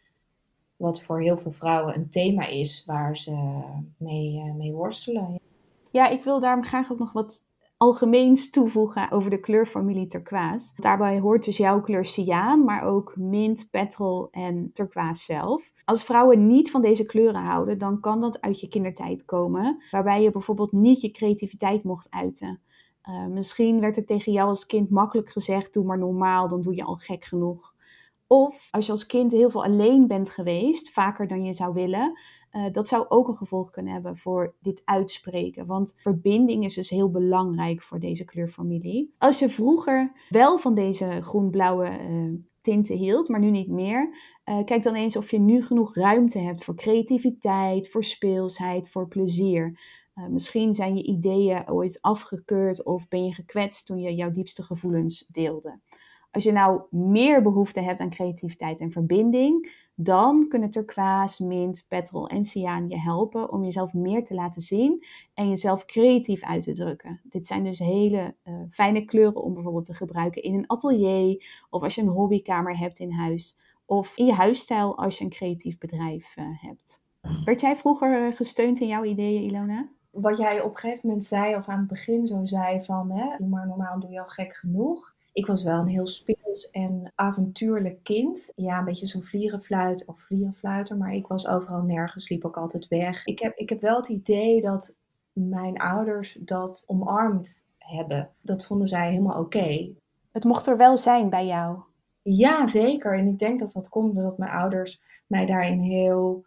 [0.81, 3.63] wat voor heel veel vrouwen een thema is waar ze
[3.97, 5.41] mee, uh, mee worstelen.
[5.91, 7.45] Ja, ik wil daarom graag ook nog wat
[7.77, 10.73] algemeens toevoegen over de kleurfamilie turquoise.
[10.77, 15.73] Daarbij hoort dus jouw kleur cyaan, maar ook mint, petrol en turquoise zelf.
[15.85, 20.23] Als vrouwen niet van deze kleuren houden, dan kan dat uit je kindertijd komen, waarbij
[20.23, 22.61] je bijvoorbeeld niet je creativiteit mocht uiten.
[23.09, 26.75] Uh, misschien werd er tegen jou als kind makkelijk gezegd: doe maar normaal, dan doe
[26.75, 27.75] je al gek genoeg.
[28.33, 32.19] Of als je als kind heel veel alleen bent geweest, vaker dan je zou willen,
[32.53, 35.67] uh, dat zou ook een gevolg kunnen hebben voor dit uitspreken.
[35.67, 39.15] Want verbinding is dus heel belangrijk voor deze kleurfamilie.
[39.19, 44.65] Als je vroeger wel van deze groen-blauwe uh, tinten hield, maar nu niet meer, uh,
[44.65, 49.79] kijk dan eens of je nu genoeg ruimte hebt voor creativiteit, voor speelsheid, voor plezier.
[50.29, 55.27] misschien zijn je ideeën ooit afgekeurd of ben je gekwetst toen je jouw diepste gevoelens
[55.27, 55.81] deelde.
[56.31, 62.29] Als je nou meer behoefte hebt aan creativiteit en verbinding, dan kunnen turquoise, mint, petrol
[62.29, 66.73] en cyaan je helpen om jezelf meer te laten zien en jezelf creatief uit te
[66.73, 67.21] drukken.
[67.23, 71.83] Dit zijn dus hele uh, fijne kleuren om bijvoorbeeld te gebruiken in een atelier of
[71.83, 75.79] als je een hobbykamer hebt in huis of in je huisstijl als je een creatief
[75.79, 77.03] bedrijf uh, hebt.
[77.45, 79.89] Werd jij vroeger gesteund in jouw ideeën, Ilona?
[80.11, 83.45] Wat jij op een gegeven moment zei, of aan het begin zo zei van, hè,
[83.47, 88.03] maar normaal doe je al gek genoeg ik was wel een heel speels en avontuurlijk
[88.03, 88.53] kind.
[88.57, 92.89] Ja, een beetje zo'n vlierenfluit of vlierenfluiter, maar ik was overal nergens, liep ook altijd
[92.89, 93.25] weg.
[93.25, 94.95] Ik heb, ik heb wel het idee dat
[95.33, 98.31] mijn ouders dat omarmd hebben.
[98.43, 99.95] Dat vonden zij helemaal oké.
[100.33, 101.79] Het mocht er wel zijn bij jou.
[102.23, 103.19] Ja, zeker.
[103.19, 106.45] En ik denk dat dat komt doordat mijn ouders mij daarin heel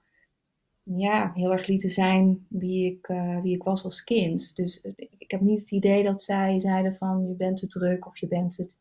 [0.84, 4.56] ja, heel erg lieten zijn wie ik, uh, wie ik was als kind.
[4.56, 4.82] Dus
[5.18, 8.28] ik heb niet het idee dat zij zeiden van je bent te druk of je
[8.28, 8.78] bent het.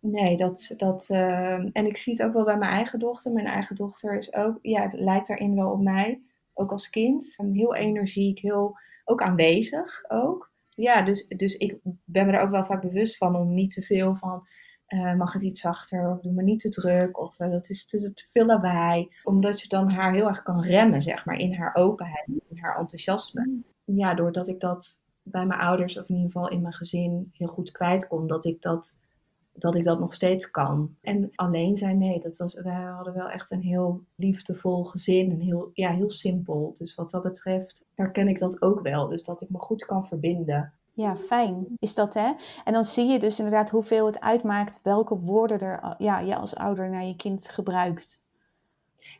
[0.00, 3.32] nee, dat, dat, uh, en ik zie het ook wel bij mijn eigen dochter.
[3.32, 6.20] Mijn eigen dochter is ook, ja, lijkt daarin wel op mij,
[6.54, 7.36] ook als kind.
[7.52, 10.50] Heel energiek, heel, ook aanwezig ook.
[10.68, 13.82] Ja, dus, dus ik ben me er ook wel vaak bewust van om niet te
[13.82, 14.46] veel van,
[14.88, 17.86] uh, mag het iets zachter of doe me niet te druk of uh, dat is
[17.86, 19.08] te, te, veel lawaai.
[19.22, 22.78] Omdat je dan haar heel erg kan remmen, zeg maar, in haar openheid, in haar
[22.78, 23.62] enthousiasme.
[23.84, 27.46] Ja, doordat ik dat bij mijn ouders of in ieder geval in mijn gezin heel
[27.46, 28.96] goed kwijt kon, dat ik dat
[29.58, 30.96] dat ik dat nog steeds kan.
[31.00, 35.40] En alleen zijn, nee, dat was, wij hadden wel echt een heel liefdevol gezin en
[35.40, 36.74] heel, ja, heel simpel.
[36.78, 39.08] Dus wat dat betreft herken ik dat ook wel.
[39.08, 40.72] Dus dat ik me goed kan verbinden.
[40.96, 42.32] Ja, fijn is dat hè.
[42.64, 46.54] En dan zie je dus inderdaad hoeveel het uitmaakt welke woorden er ja, je als
[46.54, 48.22] ouder naar je kind gebruikt.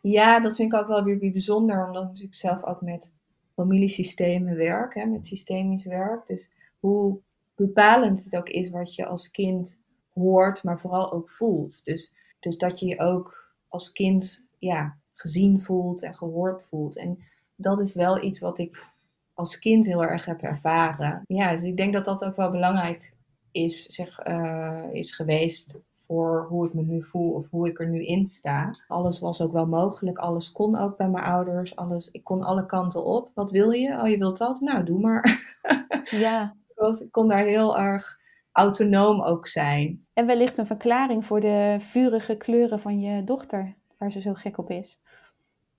[0.00, 3.12] Ja, dat vind ik ook wel weer bijzonder, omdat ik zelf ook met
[3.54, 6.26] familiesystemen werk, hè, met systemisch werk.
[6.26, 7.18] Dus hoe
[7.54, 9.80] bepalend het ook is wat je als kind
[10.12, 11.84] hoort, maar vooral ook voelt.
[11.84, 16.96] Dus, dus dat je je ook als kind ja, gezien voelt en gehoord voelt.
[16.96, 17.18] En
[17.56, 18.94] dat is wel iets wat ik
[19.36, 21.22] als kind heel erg heb ervaren.
[21.26, 23.12] Ja, dus ik denk dat dat ook wel belangrijk
[23.50, 27.88] is, zeg, uh, is geweest voor hoe ik me nu voel of hoe ik er
[27.88, 28.76] nu in sta.
[28.88, 32.66] Alles was ook wel mogelijk, alles kon ook bij mijn ouders, alles, ik kon alle
[32.66, 33.30] kanten op.
[33.34, 34.00] Wat wil je?
[34.00, 34.60] Oh, je wilt dat?
[34.60, 35.24] Nou, doe maar.
[36.10, 36.56] Ja.
[37.00, 38.18] ik kon daar heel erg
[38.52, 40.06] autonoom ook zijn.
[40.12, 44.58] En wellicht een verklaring voor de vurige kleuren van je dochter, waar ze zo gek
[44.58, 45.00] op is.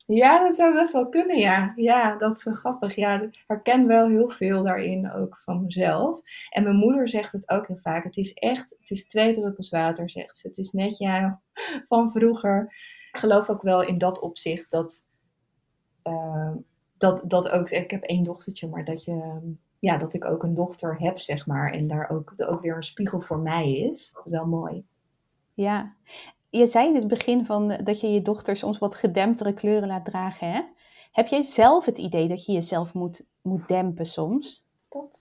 [0.08, 1.74] Ja, dat zou best wel kunnen, ja.
[1.76, 2.96] Ja, dat is grappig.
[2.96, 6.20] Ja, ik herken wel heel veel daarin ook van mezelf.
[6.50, 8.04] En mijn moeder zegt het ook heel vaak.
[8.04, 10.48] Het is echt, het is twee druppels water, zegt ze.
[10.48, 11.42] Het is net ja
[11.90, 12.74] van vroeger.
[13.12, 15.08] Ik geloof ook wel in dat opzicht dat,
[16.04, 16.56] uh,
[16.98, 19.40] dat, dat ook, ik heb één dochtertje, maar dat je
[19.80, 21.72] ja, dat ik ook een dochter heb, zeg maar.
[21.72, 24.12] En daar ook, ook weer een spiegel voor mij is.
[24.14, 24.86] Dat is wel mooi.
[25.54, 25.96] Ja,
[26.50, 30.06] je zei in het begin van dat je je dochter soms wat gedemptere kleuren laat
[30.06, 30.52] dragen.
[30.52, 30.62] Hè?
[31.12, 34.66] Heb jij zelf het idee dat je jezelf moet, moet dempen soms?
[34.90, 35.20] Dat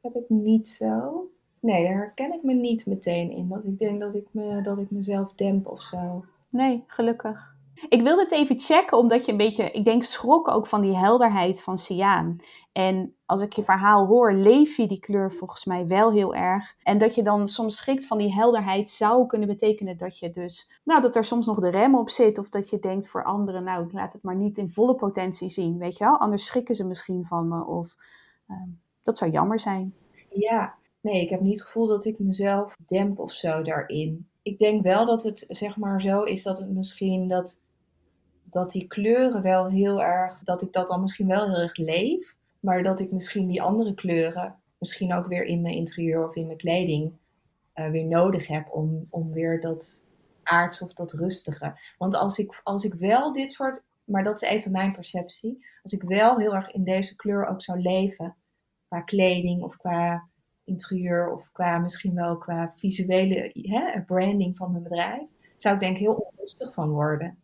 [0.00, 1.26] heb ik niet zo.
[1.60, 3.48] Nee, daar herken ik me niet meteen in.
[3.48, 6.24] Dat ik denk dat ik, me, dat ik mezelf demp of zo.
[6.48, 7.56] Nee, gelukkig.
[7.88, 10.96] Ik wilde het even checken, omdat je een beetje, ik denk, schrok ook van die
[10.96, 12.36] helderheid van cyaan.
[12.72, 16.74] En als ik je verhaal hoor, leef je die kleur volgens mij wel heel erg.
[16.82, 20.70] En dat je dan soms schrikt van die helderheid zou kunnen betekenen dat je dus,
[20.84, 22.38] nou, dat er soms nog de rem op zit.
[22.38, 25.50] Of dat je denkt voor anderen, nou, ik laat het maar niet in volle potentie
[25.50, 26.18] zien, weet je wel.
[26.18, 27.94] Anders schrikken ze misschien van me of
[28.48, 28.56] uh,
[29.02, 29.94] dat zou jammer zijn.
[30.30, 34.28] Ja, nee, ik heb niet het gevoel dat ik mezelf demp of zo daarin.
[34.42, 37.58] Ik denk wel dat het, zeg maar, zo is dat het misschien dat
[38.50, 42.36] dat die kleuren wel heel erg, dat ik dat dan misschien wel heel erg leef,
[42.60, 46.46] maar dat ik misschien die andere kleuren misschien ook weer in mijn interieur of in
[46.46, 47.12] mijn kleding
[47.74, 50.00] uh, weer nodig heb om, om weer dat
[50.42, 51.78] aards of dat rustige.
[51.98, 55.92] Want als ik, als ik wel dit soort, maar dat is even mijn perceptie, als
[55.92, 58.36] ik wel heel erg in deze kleur ook zou leven,
[58.88, 60.28] qua kleding of qua
[60.64, 65.96] interieur of qua misschien wel qua visuele hè, branding van mijn bedrijf, zou ik denk
[65.96, 67.38] heel onrustig van worden.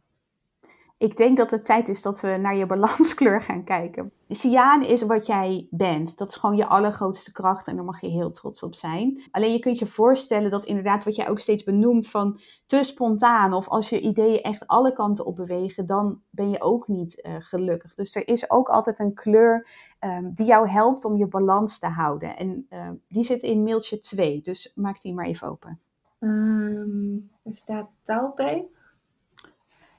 [1.04, 4.12] Ik denk dat het tijd is dat we naar je balanskleur gaan kijken.
[4.28, 6.18] Cyaan is wat jij bent.
[6.18, 9.20] Dat is gewoon je allergrootste kracht en daar mag je heel trots op zijn.
[9.30, 13.52] Alleen je kunt je voorstellen dat inderdaad wat jij ook steeds benoemt van te spontaan
[13.52, 17.34] of als je ideeën echt alle kanten op bewegen, dan ben je ook niet uh,
[17.38, 17.94] gelukkig.
[17.94, 19.68] Dus er is ook altijd een kleur
[20.00, 22.36] um, die jou helpt om je balans te houden.
[22.36, 25.80] En uh, die zit in mailtje 2, dus maak die maar even open.
[26.20, 28.82] Um, er staat taupe.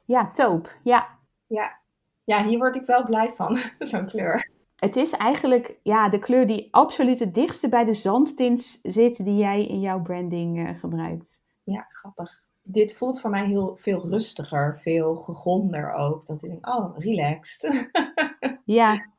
[0.06, 0.70] Ja, taupe.
[0.84, 1.20] Ja.
[1.48, 1.80] Ja.
[2.24, 4.54] ja, hier word ik wel blij van, zo'n kleur.
[4.76, 9.38] Het is eigenlijk ja, de kleur die absoluut het dichtste bij de zandtint zit die
[9.38, 11.44] jij in jouw branding uh, gebruikt.
[11.64, 12.44] Ja, grappig.
[12.62, 16.26] Dit voelt voor mij heel veel rustiger, veel gegronder ook.
[16.26, 17.90] Dat ik denk, oh, relaxed.
[18.66, 19.10] ja.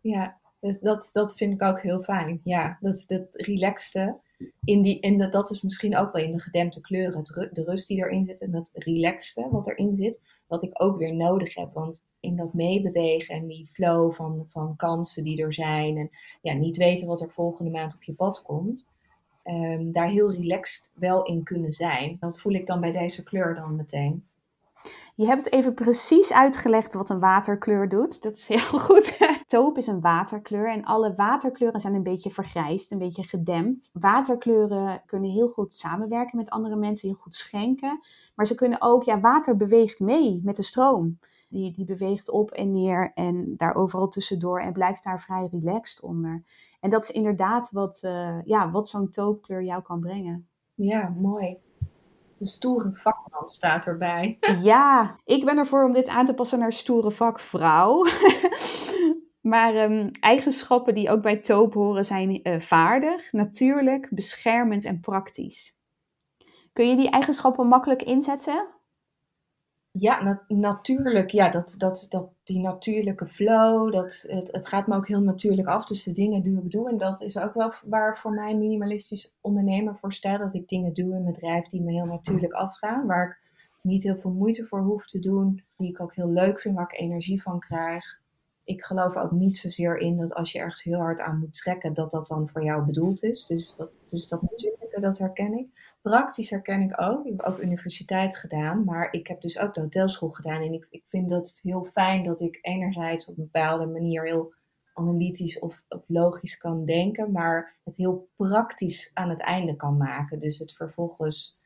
[0.00, 2.40] Ja, dus dat, dat vind ik ook heel fijn.
[2.44, 4.20] Ja, dat, dat relaxte.
[4.64, 7.24] In die, in de, dat is misschien ook wel in de gedempte kleuren.
[7.52, 11.14] De rust die erin zit en dat relaxte wat erin zit wat ik ook weer
[11.14, 11.72] nodig heb.
[11.72, 16.10] Want in dat meebewegen en die flow van, van kansen die er zijn en
[16.42, 18.86] ja, niet weten wat er volgende maand op je pad komt,
[19.44, 22.16] um, daar heel relaxed wel in kunnen zijn.
[22.20, 24.24] Dat voel ik dan bij deze kleur dan meteen.
[25.16, 28.22] Je hebt even precies uitgelegd wat een waterkleur doet.
[28.22, 29.18] Dat is heel goed.
[29.46, 33.90] Taupe is een waterkleur en alle waterkleuren zijn een beetje vergrijsd, een beetje gedempt.
[33.92, 38.00] Waterkleuren kunnen heel goed samenwerken met andere mensen, heel goed schenken.
[38.34, 41.18] Maar ze kunnen ook, ja, water beweegt mee met de stroom.
[41.48, 46.02] Die, die beweegt op en neer en daar overal tussendoor en blijft daar vrij relaxed
[46.02, 46.44] onder.
[46.80, 50.48] En dat is inderdaad wat, uh, ja, wat zo'n taupekleur jou kan brengen.
[50.74, 51.63] Ja, mooi.
[52.38, 54.38] De stoere vakman staat erbij.
[54.62, 58.06] Ja, ik ben ervoor om dit aan te passen naar stoere vakvrouw.
[59.40, 65.78] maar um, eigenschappen die ook bij Toop horen zijn uh, vaardig, natuurlijk, beschermend en praktisch.
[66.72, 68.68] Kun je die eigenschappen makkelijk inzetten?
[69.96, 71.30] Ja, natuurlijk.
[71.30, 75.68] Ja, dat, dat, dat, die natuurlijke flow, dat, het, het gaat me ook heel natuurlijk
[75.68, 75.86] af.
[75.86, 76.88] Dus de dingen die ik doe.
[76.88, 80.38] En dat is ook wel waar voor mij minimalistisch ondernemer voor staat.
[80.38, 83.06] Dat ik dingen doe in mijn bedrijf die me heel natuurlijk afgaan.
[83.06, 83.38] Waar ik
[83.82, 85.64] niet heel veel moeite voor hoef te doen.
[85.76, 88.18] Die ik ook heel leuk vind, waar ik energie van krijg.
[88.64, 91.94] Ik geloof ook niet zozeer in dat als je ergens heel hard aan moet trekken,
[91.94, 93.46] dat dat dan voor jou bedoeld is.
[93.46, 94.40] Dus dat, dus dat
[95.00, 95.96] dat herken ik.
[96.02, 97.24] Praktisch herken ik ook.
[97.24, 100.62] Ik heb ook universiteit gedaan, maar ik heb dus ook de hotelschool gedaan.
[100.62, 104.52] En ik, ik vind dat heel fijn dat ik enerzijds op een bepaalde manier heel
[104.94, 110.38] analytisch of, of, logisch kan denken, maar het heel praktisch aan het einde kan maken.
[110.38, 111.58] Dus het vervolgens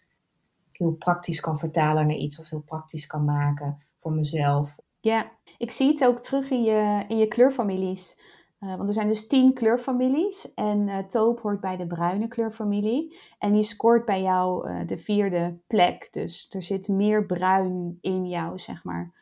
[0.72, 4.76] heel praktisch kan vertalen naar iets of heel praktisch kan maken voor mezelf.
[5.00, 8.16] Ja, ik zie het ook terug in je, in je kleurfamilies.
[8.60, 13.18] Uh, want er zijn dus tien kleurfamilies en uh, taupe hoort bij de bruine kleurfamilie.
[13.38, 16.08] En die scoort bij jou uh, de vierde plek.
[16.12, 19.12] Dus er zit meer bruin in jou, zeg maar.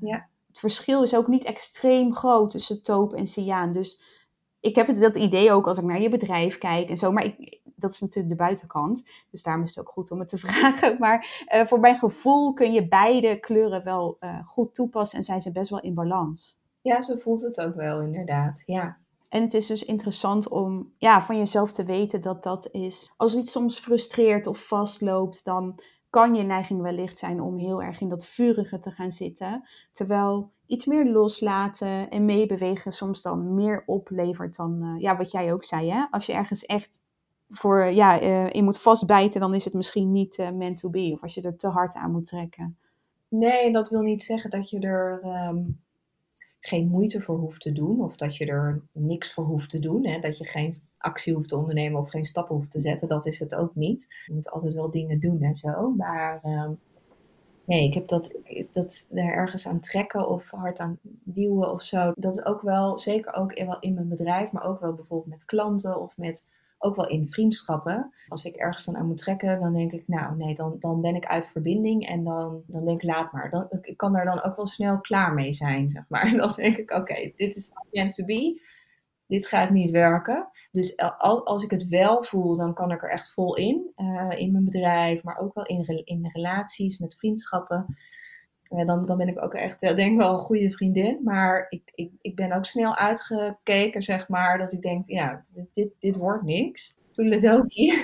[0.00, 0.28] Ja.
[0.48, 3.72] Het verschil is ook niet extreem groot tussen taupe en cyaan.
[3.72, 4.00] Dus
[4.60, 7.12] ik heb het, dat idee ook als ik naar je bedrijf kijk en zo.
[7.12, 9.08] Maar ik, dat is natuurlijk de buitenkant.
[9.30, 10.96] Dus daarom is het ook goed om het te vragen.
[10.98, 15.70] Maar voor mijn gevoel kun je beide kleuren wel goed toepassen en zijn ze best
[15.70, 16.58] wel in balans.
[16.86, 18.62] Ja, zo voelt het ook wel, inderdaad.
[18.66, 18.96] Ja.
[19.28, 23.12] En het is dus interessant om ja, van jezelf te weten dat dat is.
[23.16, 28.00] Als iets soms frustreert of vastloopt, dan kan je neiging wellicht zijn om heel erg
[28.00, 29.68] in dat vurige te gaan zitten.
[29.92, 35.52] Terwijl iets meer loslaten en meebewegen soms dan meer oplevert dan uh, ja, wat jij
[35.52, 35.90] ook zei.
[35.90, 36.04] Hè?
[36.10, 37.04] Als je ergens echt
[37.48, 41.10] voor ja, uh, in moet vastbijten, dan is het misschien niet uh, meant to be.
[41.12, 42.78] Of als je er te hard aan moet trekken.
[43.28, 45.84] Nee, dat wil niet zeggen dat je er um,
[46.66, 48.00] geen moeite voor hoeft te doen.
[48.04, 50.06] Of dat je er niks voor hoeft te doen.
[50.06, 50.20] Hè?
[50.20, 53.08] Dat je geen actie hoeft te ondernemen of geen stappen hoeft te zetten.
[53.08, 54.06] Dat is het ook niet.
[54.26, 55.90] Je moet altijd wel dingen doen en zo.
[55.96, 56.68] Maar uh,
[57.64, 58.34] nee, ik heb dat,
[58.72, 62.12] dat er ergens aan trekken of hard aan duwen of zo.
[62.14, 64.52] Dat is ook wel, zeker ook in, in mijn bedrijf.
[64.52, 66.48] Maar ook wel bijvoorbeeld met klanten of met
[66.78, 68.12] ook wel in vriendschappen.
[68.28, 71.14] Als ik ergens dan aan moet trekken, dan denk ik, nou nee, dan, dan ben
[71.14, 73.50] ik uit verbinding en dan, dan denk ik, laat maar.
[73.50, 76.22] Dan, ik kan daar dan ook wel snel klaar mee zijn, zeg maar.
[76.22, 78.60] En dan denk ik, oké, dit is meant to be.
[79.26, 80.48] Dit gaat niet werken.
[80.70, 80.96] Dus
[81.44, 83.92] als ik het wel voel, dan kan ik er echt vol in.
[83.96, 87.96] Uh, in mijn bedrijf, maar ook wel in, in relaties, met vriendschappen.
[88.68, 91.20] Dan, dan ben ik ook echt, denk ik wel een goede vriendin.
[91.24, 94.58] Maar ik, ik, ik ben ook snel uitgekeken, zeg maar.
[94.58, 96.98] Dat ik denk, ja, dit, dit, dit wordt niks.
[97.12, 97.94] Toeledoki.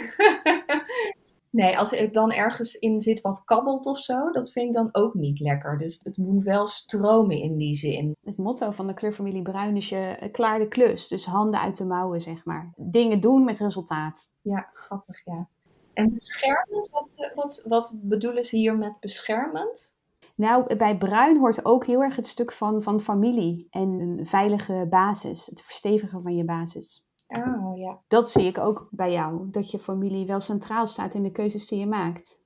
[1.50, 4.88] nee, als er dan ergens in zit wat kabbelt of zo, dat vind ik dan
[4.92, 5.78] ook niet lekker.
[5.78, 8.16] Dus het moet wel stromen in die zin.
[8.24, 11.08] Het motto van de kleurfamilie Bruin is je klaar de klus.
[11.08, 12.72] Dus handen uit de mouwen, zeg maar.
[12.76, 14.32] Dingen doen met resultaat.
[14.42, 15.48] Ja, grappig, ja.
[15.92, 19.94] En beschermend, wat, wat, wat bedoelen ze hier met beschermend?
[20.42, 24.86] Nou, bij bruin hoort ook heel erg het stuk van, van familie en een veilige
[24.90, 25.46] basis.
[25.46, 27.04] Het verstevigen van je basis.
[27.28, 27.98] Oh ja.
[28.08, 31.66] Dat zie ik ook bij jou, dat je familie wel centraal staat in de keuzes
[31.66, 32.40] die je maakt.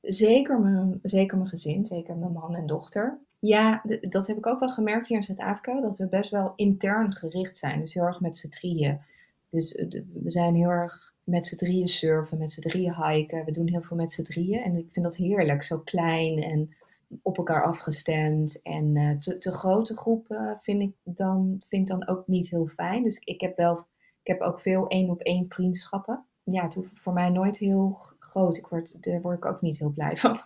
[0.00, 3.18] Zeker mijn, zeker mijn gezin, zeker mijn man en dochter.
[3.38, 7.12] Ja, dat heb ik ook wel gemerkt hier in Zuid-Afrika, dat we best wel intern
[7.12, 7.80] gericht zijn.
[7.80, 9.00] Dus heel erg met z'n drieën.
[9.50, 13.44] Dus eh, we zijn heel erg met z'n drieën surfen, met z'n drieën hiken.
[13.44, 14.62] We doen heel veel met z'n drieën.
[14.62, 16.76] En ik vind dat heerlijk, zo klein en
[17.22, 18.62] op elkaar afgestemd.
[18.62, 23.02] En uh, te, te, grote groepen vind ik dan, vind dan ook niet heel fijn.
[23.02, 23.86] Dus ik heb wel,
[24.22, 26.26] ik heb ook veel één op één vriendschappen.
[26.42, 28.56] Ja, het hoeft voor mij nooit heel groot.
[28.56, 30.40] Ik word, daar word ik ook niet heel blij van.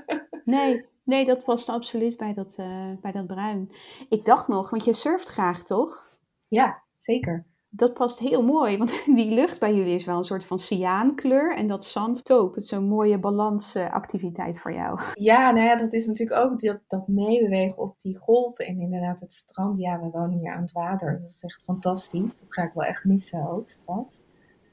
[0.44, 3.70] nee, nee, dat past absoluut bij dat, uh, bij dat bruin.
[4.08, 6.10] Ik dacht nog, want je surft graag, toch?
[6.48, 10.44] Ja, zeker dat past heel mooi, want die lucht bij jullie is wel een soort
[10.44, 12.54] van cyaankleur en dat zand toop.
[12.54, 15.00] Het is zo'n mooie balansactiviteit voor jou.
[15.14, 19.20] Ja, nou ja, dat is natuurlijk ook dat, dat meebewegen op die golven en inderdaad
[19.20, 19.78] het strand.
[19.78, 22.38] Ja, we wonen hier aan het water, dat is echt fantastisch.
[22.38, 24.20] Dat ga ik wel echt missen ook straks.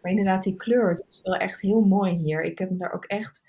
[0.01, 2.43] Maar inderdaad, die kleur, dat is wel echt heel mooi hier.
[2.43, 3.43] Ik heb daar ook echt,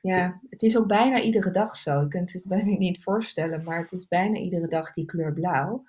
[0.00, 2.00] ja, het is ook bijna iedere dag zo.
[2.00, 5.84] Je kunt het bijna niet voorstellen, maar het is bijna iedere dag die kleur blauw.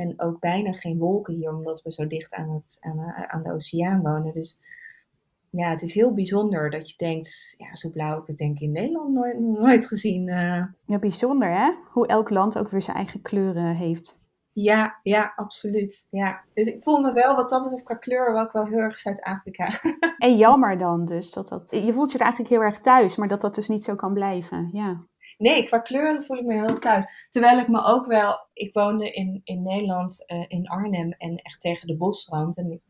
[0.00, 2.98] En ook bijna geen wolken hier, omdat we zo dicht aan, het, aan,
[3.28, 4.32] aan de oceaan wonen.
[4.32, 4.60] Dus
[5.50, 8.54] ja, het is heel bijzonder dat je denkt, ja, zo blauw heb ik het denk
[8.54, 10.28] ik in Nederland nooit, nooit gezien.
[10.28, 10.64] Uh.
[10.84, 11.70] Ja, bijzonder hè?
[11.88, 14.18] Hoe elk land ook weer zijn eigen kleuren heeft.
[14.52, 16.06] Ja, ja, absoluut.
[16.10, 16.40] Ja.
[16.54, 19.68] Dus ik voel me wel, wat dat betreft, qua kleur ook wel heel erg Zuid-Afrika.
[20.18, 21.70] En jammer dan dus dat dat.
[21.70, 24.12] Je voelt je er eigenlijk heel erg thuis, maar dat dat dus niet zo kan
[24.12, 24.70] blijven.
[24.72, 24.96] Ja.
[25.40, 27.26] Nee, qua kleuren voel ik me heel thuis.
[27.28, 28.38] Terwijl ik me ook wel.
[28.52, 32.58] Ik woonde in, in Nederland, uh, in Arnhem en echt tegen de bosrand.
[32.58, 32.80] En ik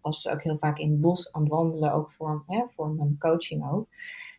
[0.00, 3.18] was ook heel vaak in het bos aan het wandelen, ook voor, hè, voor mijn
[3.18, 3.88] coaching ook.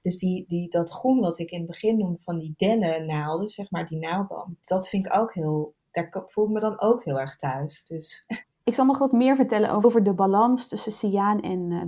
[0.02, 3.72] Dus die, die, dat groen wat ik in het begin noemde van die dennennaalden, zeg
[3.72, 7.20] maar, die naaldboom, dat vind ik ook heel, daar voel ik me dan ook heel
[7.20, 7.86] erg thuis.
[7.86, 8.26] Dus.
[8.64, 11.82] Ik zal nog wat meer vertellen over de balans tussen cyaan en uh,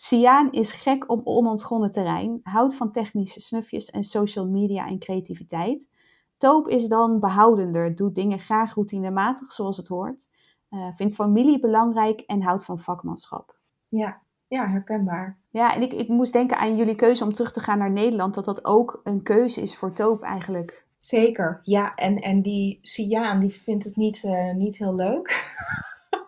[0.00, 5.90] cyaan is gek op onontgonnen terrein, houdt van technische snufjes en social media en creativiteit.
[6.36, 10.28] Toop is dan behoudender, doet dingen graag routinematig zoals het hoort,
[10.70, 13.56] uh, vindt familie belangrijk en houdt van vakmanschap.
[13.88, 15.38] Ja, ja, herkenbaar.
[15.50, 18.34] Ja, en ik, ik moest denken aan jullie keuze om terug te gaan naar Nederland,
[18.34, 20.86] dat dat ook een keuze is voor Toop eigenlijk.
[21.00, 21.94] Zeker, ja.
[21.94, 25.54] En, en die Siaan, die vindt het niet, uh, niet heel leuk.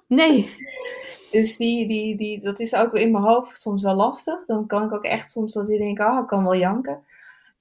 [0.07, 0.51] Nee.
[1.31, 4.47] Dus die, die, die, dat is ook in mijn hoofd soms wel lastig.
[4.47, 7.03] Dan kan ik ook echt soms dat ik denk, ah, ik kan wel janken.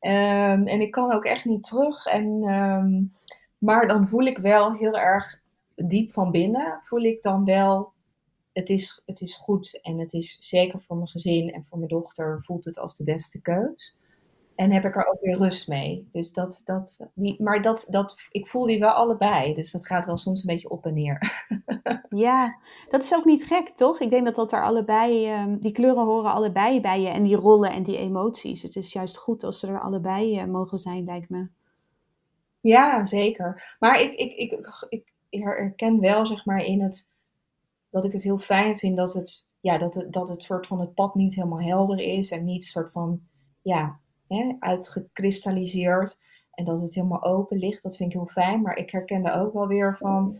[0.02, 2.06] Um, en ik kan ook echt niet terug.
[2.06, 3.14] En, um,
[3.58, 5.40] maar dan voel ik wel heel erg
[5.76, 7.92] diep van binnen, voel ik dan wel
[8.54, 11.90] het is, het is goed en het is zeker voor mijn gezin en voor mijn
[11.90, 13.97] dochter voelt het als de beste keus.
[14.58, 16.10] En heb ik er ook weer rust mee.
[16.12, 19.54] Dus dat, dat, die, maar dat, dat, ik voel die wel allebei.
[19.54, 21.46] Dus dat gaat wel soms een beetje op en neer.
[22.10, 22.58] Ja,
[22.90, 24.00] dat is ook niet gek, toch?
[24.00, 27.10] Ik denk dat dat er allebei, ehm, die kleuren horen allebei bij je.
[27.10, 28.62] En die rollen en die emoties.
[28.62, 31.48] Het is juist goed als ze er allebei uh, mogen zijn, lijkt me.
[32.60, 33.76] Ja, zeker.
[33.80, 34.52] Maar ik, ik, ik,
[34.90, 37.10] ik, ik herken wel, zeg maar, in het
[37.90, 40.80] dat ik het heel fijn vind dat het, ja, dat het, dat het soort van
[40.80, 43.22] het pad niet helemaal helder is en niet soort van,
[43.62, 46.18] ja, hè, uitgekristalliseerd
[46.52, 47.84] en dat het helemaal open ligt.
[47.84, 50.40] Dat vind ik heel fijn, maar ik herken er ook wel weer van,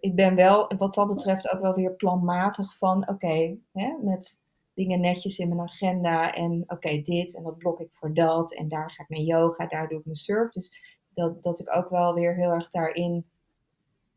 [0.00, 3.56] ik ben wel wat dat betreft ook wel weer planmatig van, oké,
[4.02, 4.40] met
[4.74, 8.68] dingen netjes in mijn agenda en oké, dit en dat blok ik voor dat en
[8.68, 10.50] daar ga ik naar yoga, daar doe ik mijn surf.
[10.50, 13.24] Dus dat, dat ik ook wel weer heel erg daarin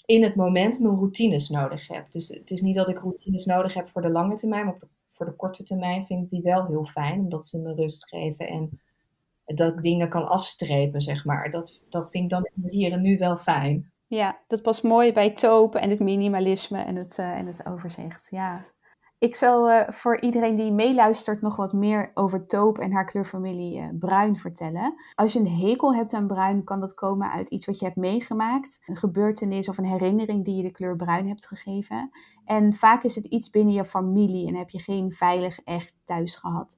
[0.06, 2.12] in het moment mijn routines nodig heb.
[2.12, 4.78] Dus het is niet dat ik routines nodig heb voor de lange termijn, maar
[5.10, 8.48] voor de korte termijn vind ik die wel heel fijn, omdat ze me rust geven
[8.48, 8.80] en
[9.56, 11.52] dat ik dingen kan afstrepen, zeg maar.
[11.52, 13.92] Dat, dat vind ik dan hier en nu wel fijn.
[14.08, 18.28] Ja, dat past mooi bij topen en het minimalisme en het, uh, en het overzicht.
[18.30, 18.66] Ja.
[19.20, 23.80] Ik zal uh, voor iedereen die meeluistert nog wat meer over taupe en haar kleurfamilie
[23.80, 24.94] uh, bruin vertellen.
[25.16, 27.98] Als je een hekel hebt aan bruin, kan dat komen uit iets wat je hebt
[27.98, 28.80] meegemaakt.
[28.86, 32.10] Een gebeurtenis of een herinnering die je de kleur bruin hebt gegeven.
[32.46, 36.36] En vaak is het iets binnen je familie en heb je geen veilig echt thuis
[36.36, 36.78] gehad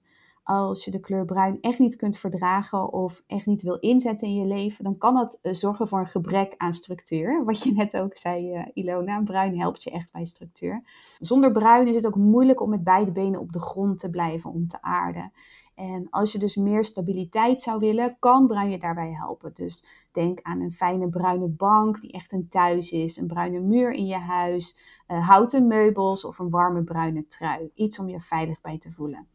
[0.50, 4.36] als je de kleur bruin echt niet kunt verdragen of echt niet wil inzetten in
[4.36, 7.42] je leven, dan kan dat eh, zorgen voor een gebrek aan structuur.
[7.46, 10.84] Wat je net ook zei, uh, Ilona, bruin helpt je echt bij structuur.
[11.20, 14.52] Zonder bruin is het ook moeilijk om met beide benen op de grond te blijven,
[14.52, 15.32] om te aarden.
[15.76, 19.54] En als je dus meer stabiliteit zou willen, kan bruin je daarbij helpen.
[19.54, 23.92] Dus denk aan een fijne bruine bank die echt een thuis is, een bruine muur
[23.92, 24.78] in je huis,
[25.08, 27.72] uh, houten meubels of een warme bruine trui.
[27.74, 29.28] Iets om je veilig bij te voelen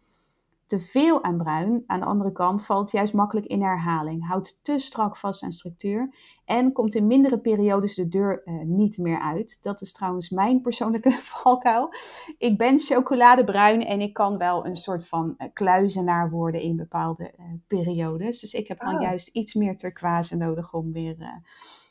[0.66, 4.78] te veel aan bruin, aan de andere kant, valt juist makkelijk in herhaling, houdt te
[4.78, 9.62] strak vast aan structuur en komt in mindere periodes de deur uh, niet meer uit.
[9.62, 11.94] Dat is trouwens mijn persoonlijke valkuil.
[12.38, 17.32] Ik ben chocoladebruin en ik kan wel een soort van uh, kluizenaar worden in bepaalde
[17.38, 18.40] uh, periodes.
[18.40, 19.00] Dus ik heb dan oh.
[19.00, 21.42] juist iets meer turquoise nodig om weer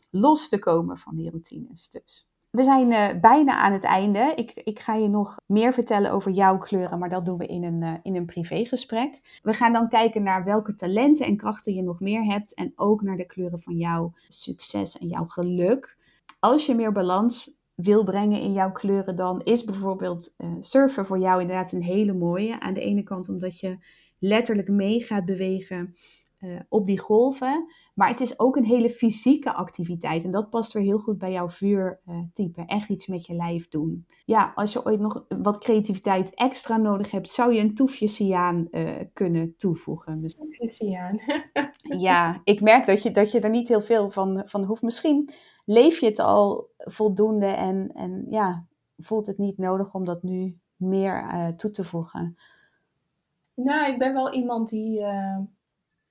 [0.10, 1.90] los te komen van die routines.
[1.90, 2.33] Dus.
[2.58, 4.32] We zijn uh, bijna aan het einde.
[4.36, 7.64] Ik, ik, ga je nog meer vertellen over jouw kleuren, maar dat doen we in
[7.64, 9.40] een, uh, in een privégesprek.
[9.42, 13.02] We gaan dan kijken naar welke talenten en krachten je nog meer hebt en ook
[13.02, 15.98] naar de kleuren van jouw succes en jouw geluk.
[16.40, 21.20] Als je meer balans wil brengen in jouw kleuren, dan is bijvoorbeeld uh, surfen voor
[21.20, 22.60] jou inderdaad een hele mooie.
[22.60, 23.78] Aan de ene kant omdat je
[24.20, 25.96] letterlijk mee gaat bewegen
[26.44, 27.66] uh, op die golven.
[27.94, 30.24] Maar het is ook een hele fysieke activiteit.
[30.24, 32.62] En dat past weer heel goed bij jouw vuurtype.
[32.62, 34.08] Uh, Echt iets met je lijf doen.
[34.26, 38.68] Ja, als je ooit nog wat creativiteit extra nodig hebt, zou je een toefje cyaan
[38.72, 40.22] uh, kunnen toevoegen.
[40.22, 40.34] Dus...
[40.34, 41.20] Toefje cyaan.
[42.08, 44.82] ja, ik merk dat je, dat je er niet heel veel van, van hoeft.
[44.82, 45.30] Misschien
[45.66, 48.68] leef je het al voldoende en, en ja,
[48.98, 52.38] voelt het niet nodig om dat nu meer toe te voegen.
[53.56, 55.06] Nou, ik ben wel iemand die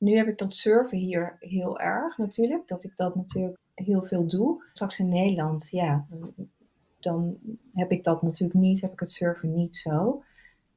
[0.02, 2.68] nu heb ik dat surfen hier heel erg natuurlijk.
[2.68, 4.64] Dat ik dat natuurlijk heel veel doe.
[4.72, 6.06] Straks in Nederland, ja,
[7.00, 7.38] dan
[7.72, 8.80] heb ik dat natuurlijk niet.
[8.80, 10.22] Heb ik het surfen niet zo.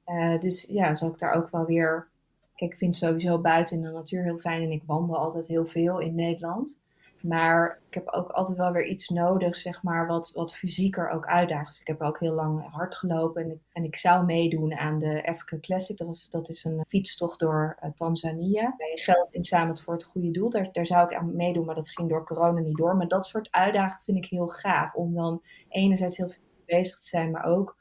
[0.06, 2.08] Uh, dus ja, zal ik daar ook wel weer...
[2.56, 4.62] Kijk, ik vind sowieso buiten in de natuur heel fijn.
[4.62, 6.80] En ik wandel altijd heel veel in Nederland.
[7.28, 11.26] Maar ik heb ook altijd wel weer iets nodig, zeg maar, wat, wat fysieker ook
[11.26, 11.70] uitdaagt.
[11.70, 15.00] Dus ik heb ook heel lang hard gelopen en ik, en ik zou meedoen aan
[15.00, 15.98] de Africa Classic.
[15.98, 18.62] Dat, dat is een fietstocht door uh, Tanzania.
[18.62, 20.50] Waar je geld inzamelt voor het goede doel.
[20.50, 22.96] Daar, daar zou ik aan meedoen, maar dat ging door corona niet door.
[22.96, 24.94] Maar dat soort uitdagingen vind ik heel gaaf.
[24.94, 27.78] Om dan enerzijds heel veel bezig te zijn, maar ook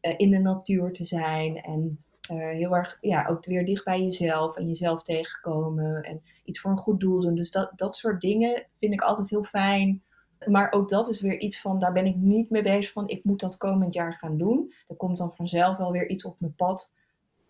[0.00, 1.62] uh, in de natuur te zijn.
[1.62, 6.60] En uh, heel erg, ja, ook weer dicht bij jezelf en jezelf tegenkomen en iets
[6.60, 7.34] voor een goed doel doen.
[7.34, 10.02] Dus dat, dat soort dingen vind ik altijd heel fijn.
[10.46, 13.24] Maar ook dat is weer iets van, daar ben ik niet mee bezig van, ik
[13.24, 14.72] moet dat komend jaar gaan doen.
[14.88, 16.92] Er komt dan vanzelf wel weer iets op mijn pad,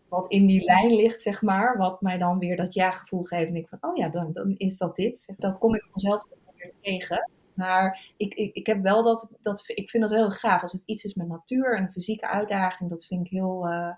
[0.09, 1.77] wat in die lijn ligt, zeg maar.
[1.77, 3.51] Wat mij dan weer dat ja-gevoel geeft.
[3.51, 5.35] En ik van, oh ja, dan, dan is dat dit.
[5.37, 6.22] Dat kom ik vanzelf
[6.55, 7.31] weer tegen.
[7.55, 10.62] Maar ik, ik, ik heb wel dat, dat, ik vind dat heel gaaf.
[10.62, 13.93] Als het iets is met natuur en een fysieke uitdaging, dat vind ik heel, uh,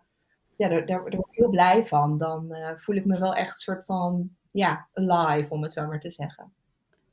[0.58, 2.18] ja, daar, daar, word ik heel blij van.
[2.18, 6.00] Dan uh, voel ik me wel echt soort van, ja, alive, om het zo maar
[6.00, 6.52] te zeggen.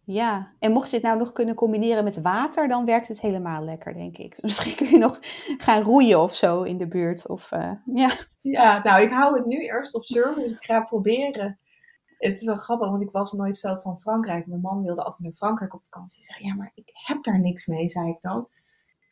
[0.04, 3.64] Ja, en mocht je het nou nog kunnen combineren met water, dan werkt het helemaal
[3.64, 4.38] lekker, denk ik.
[4.41, 5.20] Misschien kun je nog
[5.58, 7.28] gaan roeien of zo in de buurt.
[7.28, 8.10] Of, uh, ja.
[8.41, 11.60] ja, nou, ik hou het nu eerst op surfen, dus ik ga proberen.
[12.18, 14.48] Het is wel grappig, want ik was nooit zelf van Frankrijk.
[14.48, 16.20] Mijn man wilde altijd naar Frankrijk op vakantie.
[16.20, 18.48] Ik zei, ja, maar ik heb daar niks mee, zei ik dan.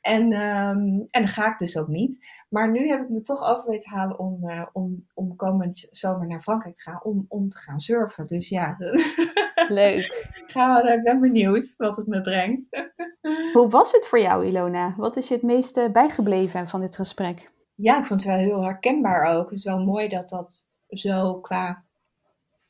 [0.03, 2.25] En, um, en dan ga ik dus ook niet.
[2.49, 6.27] Maar nu heb ik me toch over weten halen om, uh, om, om komend zomer
[6.27, 7.03] naar Frankrijk te gaan.
[7.03, 8.27] Om, om te gaan surfen.
[8.27, 8.75] Dus ja.
[9.67, 10.29] Leuk.
[10.47, 12.67] Ga, ik ben benieuwd wat het me brengt.
[13.53, 14.93] Hoe was het voor jou, Ilona?
[14.97, 17.51] Wat is je het meeste bijgebleven van dit gesprek?
[17.75, 19.49] Ja, ik vond het wel heel herkenbaar ook.
[19.49, 21.83] Het is wel mooi dat dat zo qua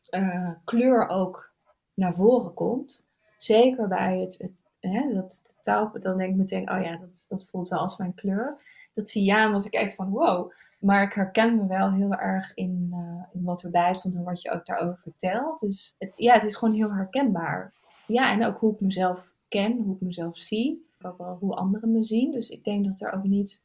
[0.09, 1.51] uh, kleur ook
[1.93, 3.05] naar voren komt.
[3.37, 4.51] Zeker bij het, het
[4.89, 8.13] hè, dat touw, dan denk ik meteen, oh ja, dat, dat voelt wel als mijn
[8.13, 8.57] kleur.
[8.93, 10.51] Dat cyaan was ik even van, wow.
[10.79, 14.41] Maar ik herken me wel heel erg in, uh, in wat erbij stond en wat
[14.41, 15.59] je ook daarover vertelt.
[15.59, 17.73] Dus het, ja, het is gewoon heel herkenbaar.
[18.07, 20.87] Ja, en ook hoe ik mezelf ken, hoe ik mezelf zie.
[21.01, 22.31] Ook wel hoe anderen me zien.
[22.31, 23.63] Dus ik denk dat er ook niet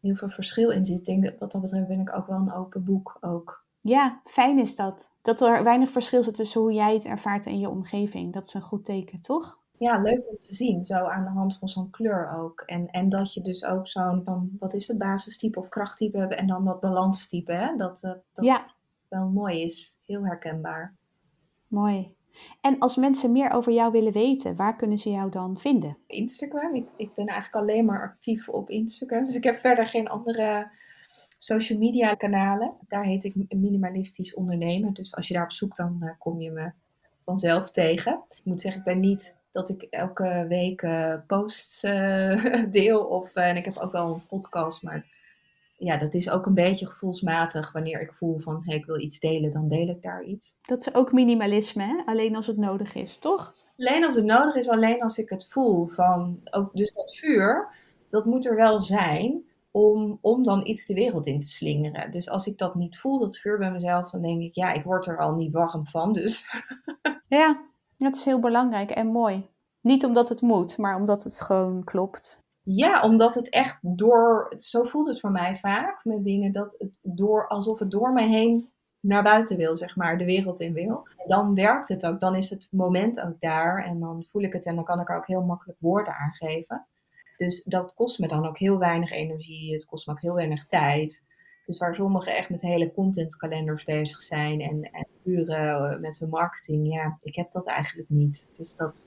[0.00, 1.04] heel veel verschil in zit.
[1.04, 3.64] Denk wat dat betreft ben ik ook wel een open boek ook.
[3.80, 5.12] Ja, fijn is dat.
[5.22, 8.32] Dat er weinig verschil zit tussen hoe jij het ervaart in je omgeving.
[8.32, 9.58] Dat is een goed teken, toch?
[9.82, 12.60] Ja, leuk om te zien, zo aan de hand van zo'n kleur ook.
[12.60, 16.38] En, en dat je dus ook zo'n, dan, wat is het, basistype of krachttype hebben
[16.38, 17.76] en dan dat balanstype, hè?
[17.76, 18.58] Dat, uh, dat ja.
[19.08, 20.94] wel mooi is, heel herkenbaar.
[21.68, 22.14] Mooi.
[22.60, 25.96] En als mensen meer over jou willen weten, waar kunnen ze jou dan vinden?
[26.06, 26.74] Instagram.
[26.74, 29.26] Ik, ik ben eigenlijk alleen maar actief op Instagram.
[29.26, 30.70] Dus ik heb verder geen andere
[31.38, 32.72] social media kanalen.
[32.88, 34.92] Daar heet ik minimalistisch ondernemen.
[34.92, 36.70] Dus als je daarop zoekt, dan uh, kom je me
[37.24, 38.22] vanzelf tegen.
[38.30, 43.04] Ik moet zeggen, ik ben niet dat ik elke week uh, posts uh, deel.
[43.04, 45.06] Of, uh, en ik heb ook wel een podcast, maar
[45.76, 47.72] ja, dat is ook een beetje gevoelsmatig.
[47.72, 50.52] Wanneer ik voel van, hey, ik wil iets delen, dan deel ik daar iets.
[50.62, 52.02] Dat is ook minimalisme, hè?
[52.04, 53.54] alleen als het nodig is, toch?
[53.76, 55.86] Alleen als het nodig is, alleen als ik het voel.
[55.86, 57.68] Van, ook, dus dat vuur,
[58.08, 62.10] dat moet er wel zijn om, om dan iets de wereld in te slingeren.
[62.10, 64.84] Dus als ik dat niet voel, dat vuur bij mezelf, dan denk ik, ja, ik
[64.84, 66.46] word er al niet warm van, dus...
[67.28, 67.71] ja,
[68.02, 69.46] dat is heel belangrijk en mooi.
[69.80, 72.40] Niet omdat het moet, maar omdat het gewoon klopt.
[72.64, 76.98] Ja, omdat het echt door, zo voelt het voor mij vaak met dingen, dat het
[77.02, 78.68] door, alsof het door mij heen
[79.00, 81.06] naar buiten wil, zeg maar, de wereld in wil.
[81.16, 84.52] En dan werkt het ook, dan is het moment ook daar en dan voel ik
[84.52, 86.86] het en dan kan ik er ook heel makkelijk woorden aan geven.
[87.36, 90.66] Dus dat kost me dan ook heel weinig energie, het kost me ook heel weinig
[90.66, 91.24] tijd.
[91.72, 96.92] Dus waar sommigen echt met hele contentkalenders bezig zijn en, en uren met hun marketing,
[96.92, 98.48] ja, ik heb dat eigenlijk niet.
[98.52, 99.06] Dus dat,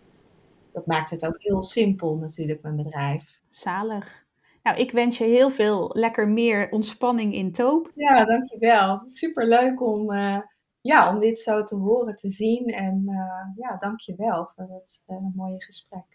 [0.74, 3.39] dat maakt het ook heel simpel natuurlijk, mijn bedrijf.
[3.49, 4.26] Zalig.
[4.63, 7.91] Nou, ik wens je heel veel lekker meer ontspanning in Toop.
[7.95, 9.03] Ja, dankjewel.
[9.05, 10.39] Superleuk om, uh,
[10.82, 12.66] ja, om dit zo te horen, te zien.
[12.66, 16.14] En uh, ja, dankjewel voor het uh, mooie gesprek.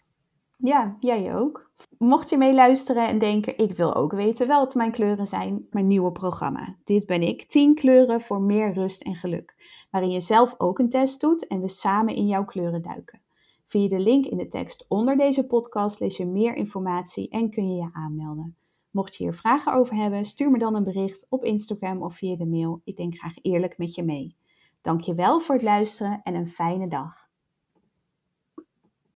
[0.63, 1.71] Ja, jij ook.
[1.97, 6.11] Mocht je meeluisteren en denken, ik wil ook weten wat mijn kleuren zijn, mijn nieuwe
[6.11, 6.75] programma.
[6.83, 9.55] Dit ben ik, 10 kleuren voor meer rust en geluk.
[9.91, 13.21] Waarin je zelf ook een test doet en we samen in jouw kleuren duiken.
[13.67, 17.69] Via de link in de tekst onder deze podcast lees je meer informatie en kun
[17.69, 18.55] je je aanmelden.
[18.91, 22.35] Mocht je hier vragen over hebben, stuur me dan een bericht op Instagram of via
[22.35, 22.81] de mail.
[22.83, 24.35] Ik denk graag eerlijk met je mee.
[24.81, 27.30] Dankjewel voor het luisteren en een fijne dag.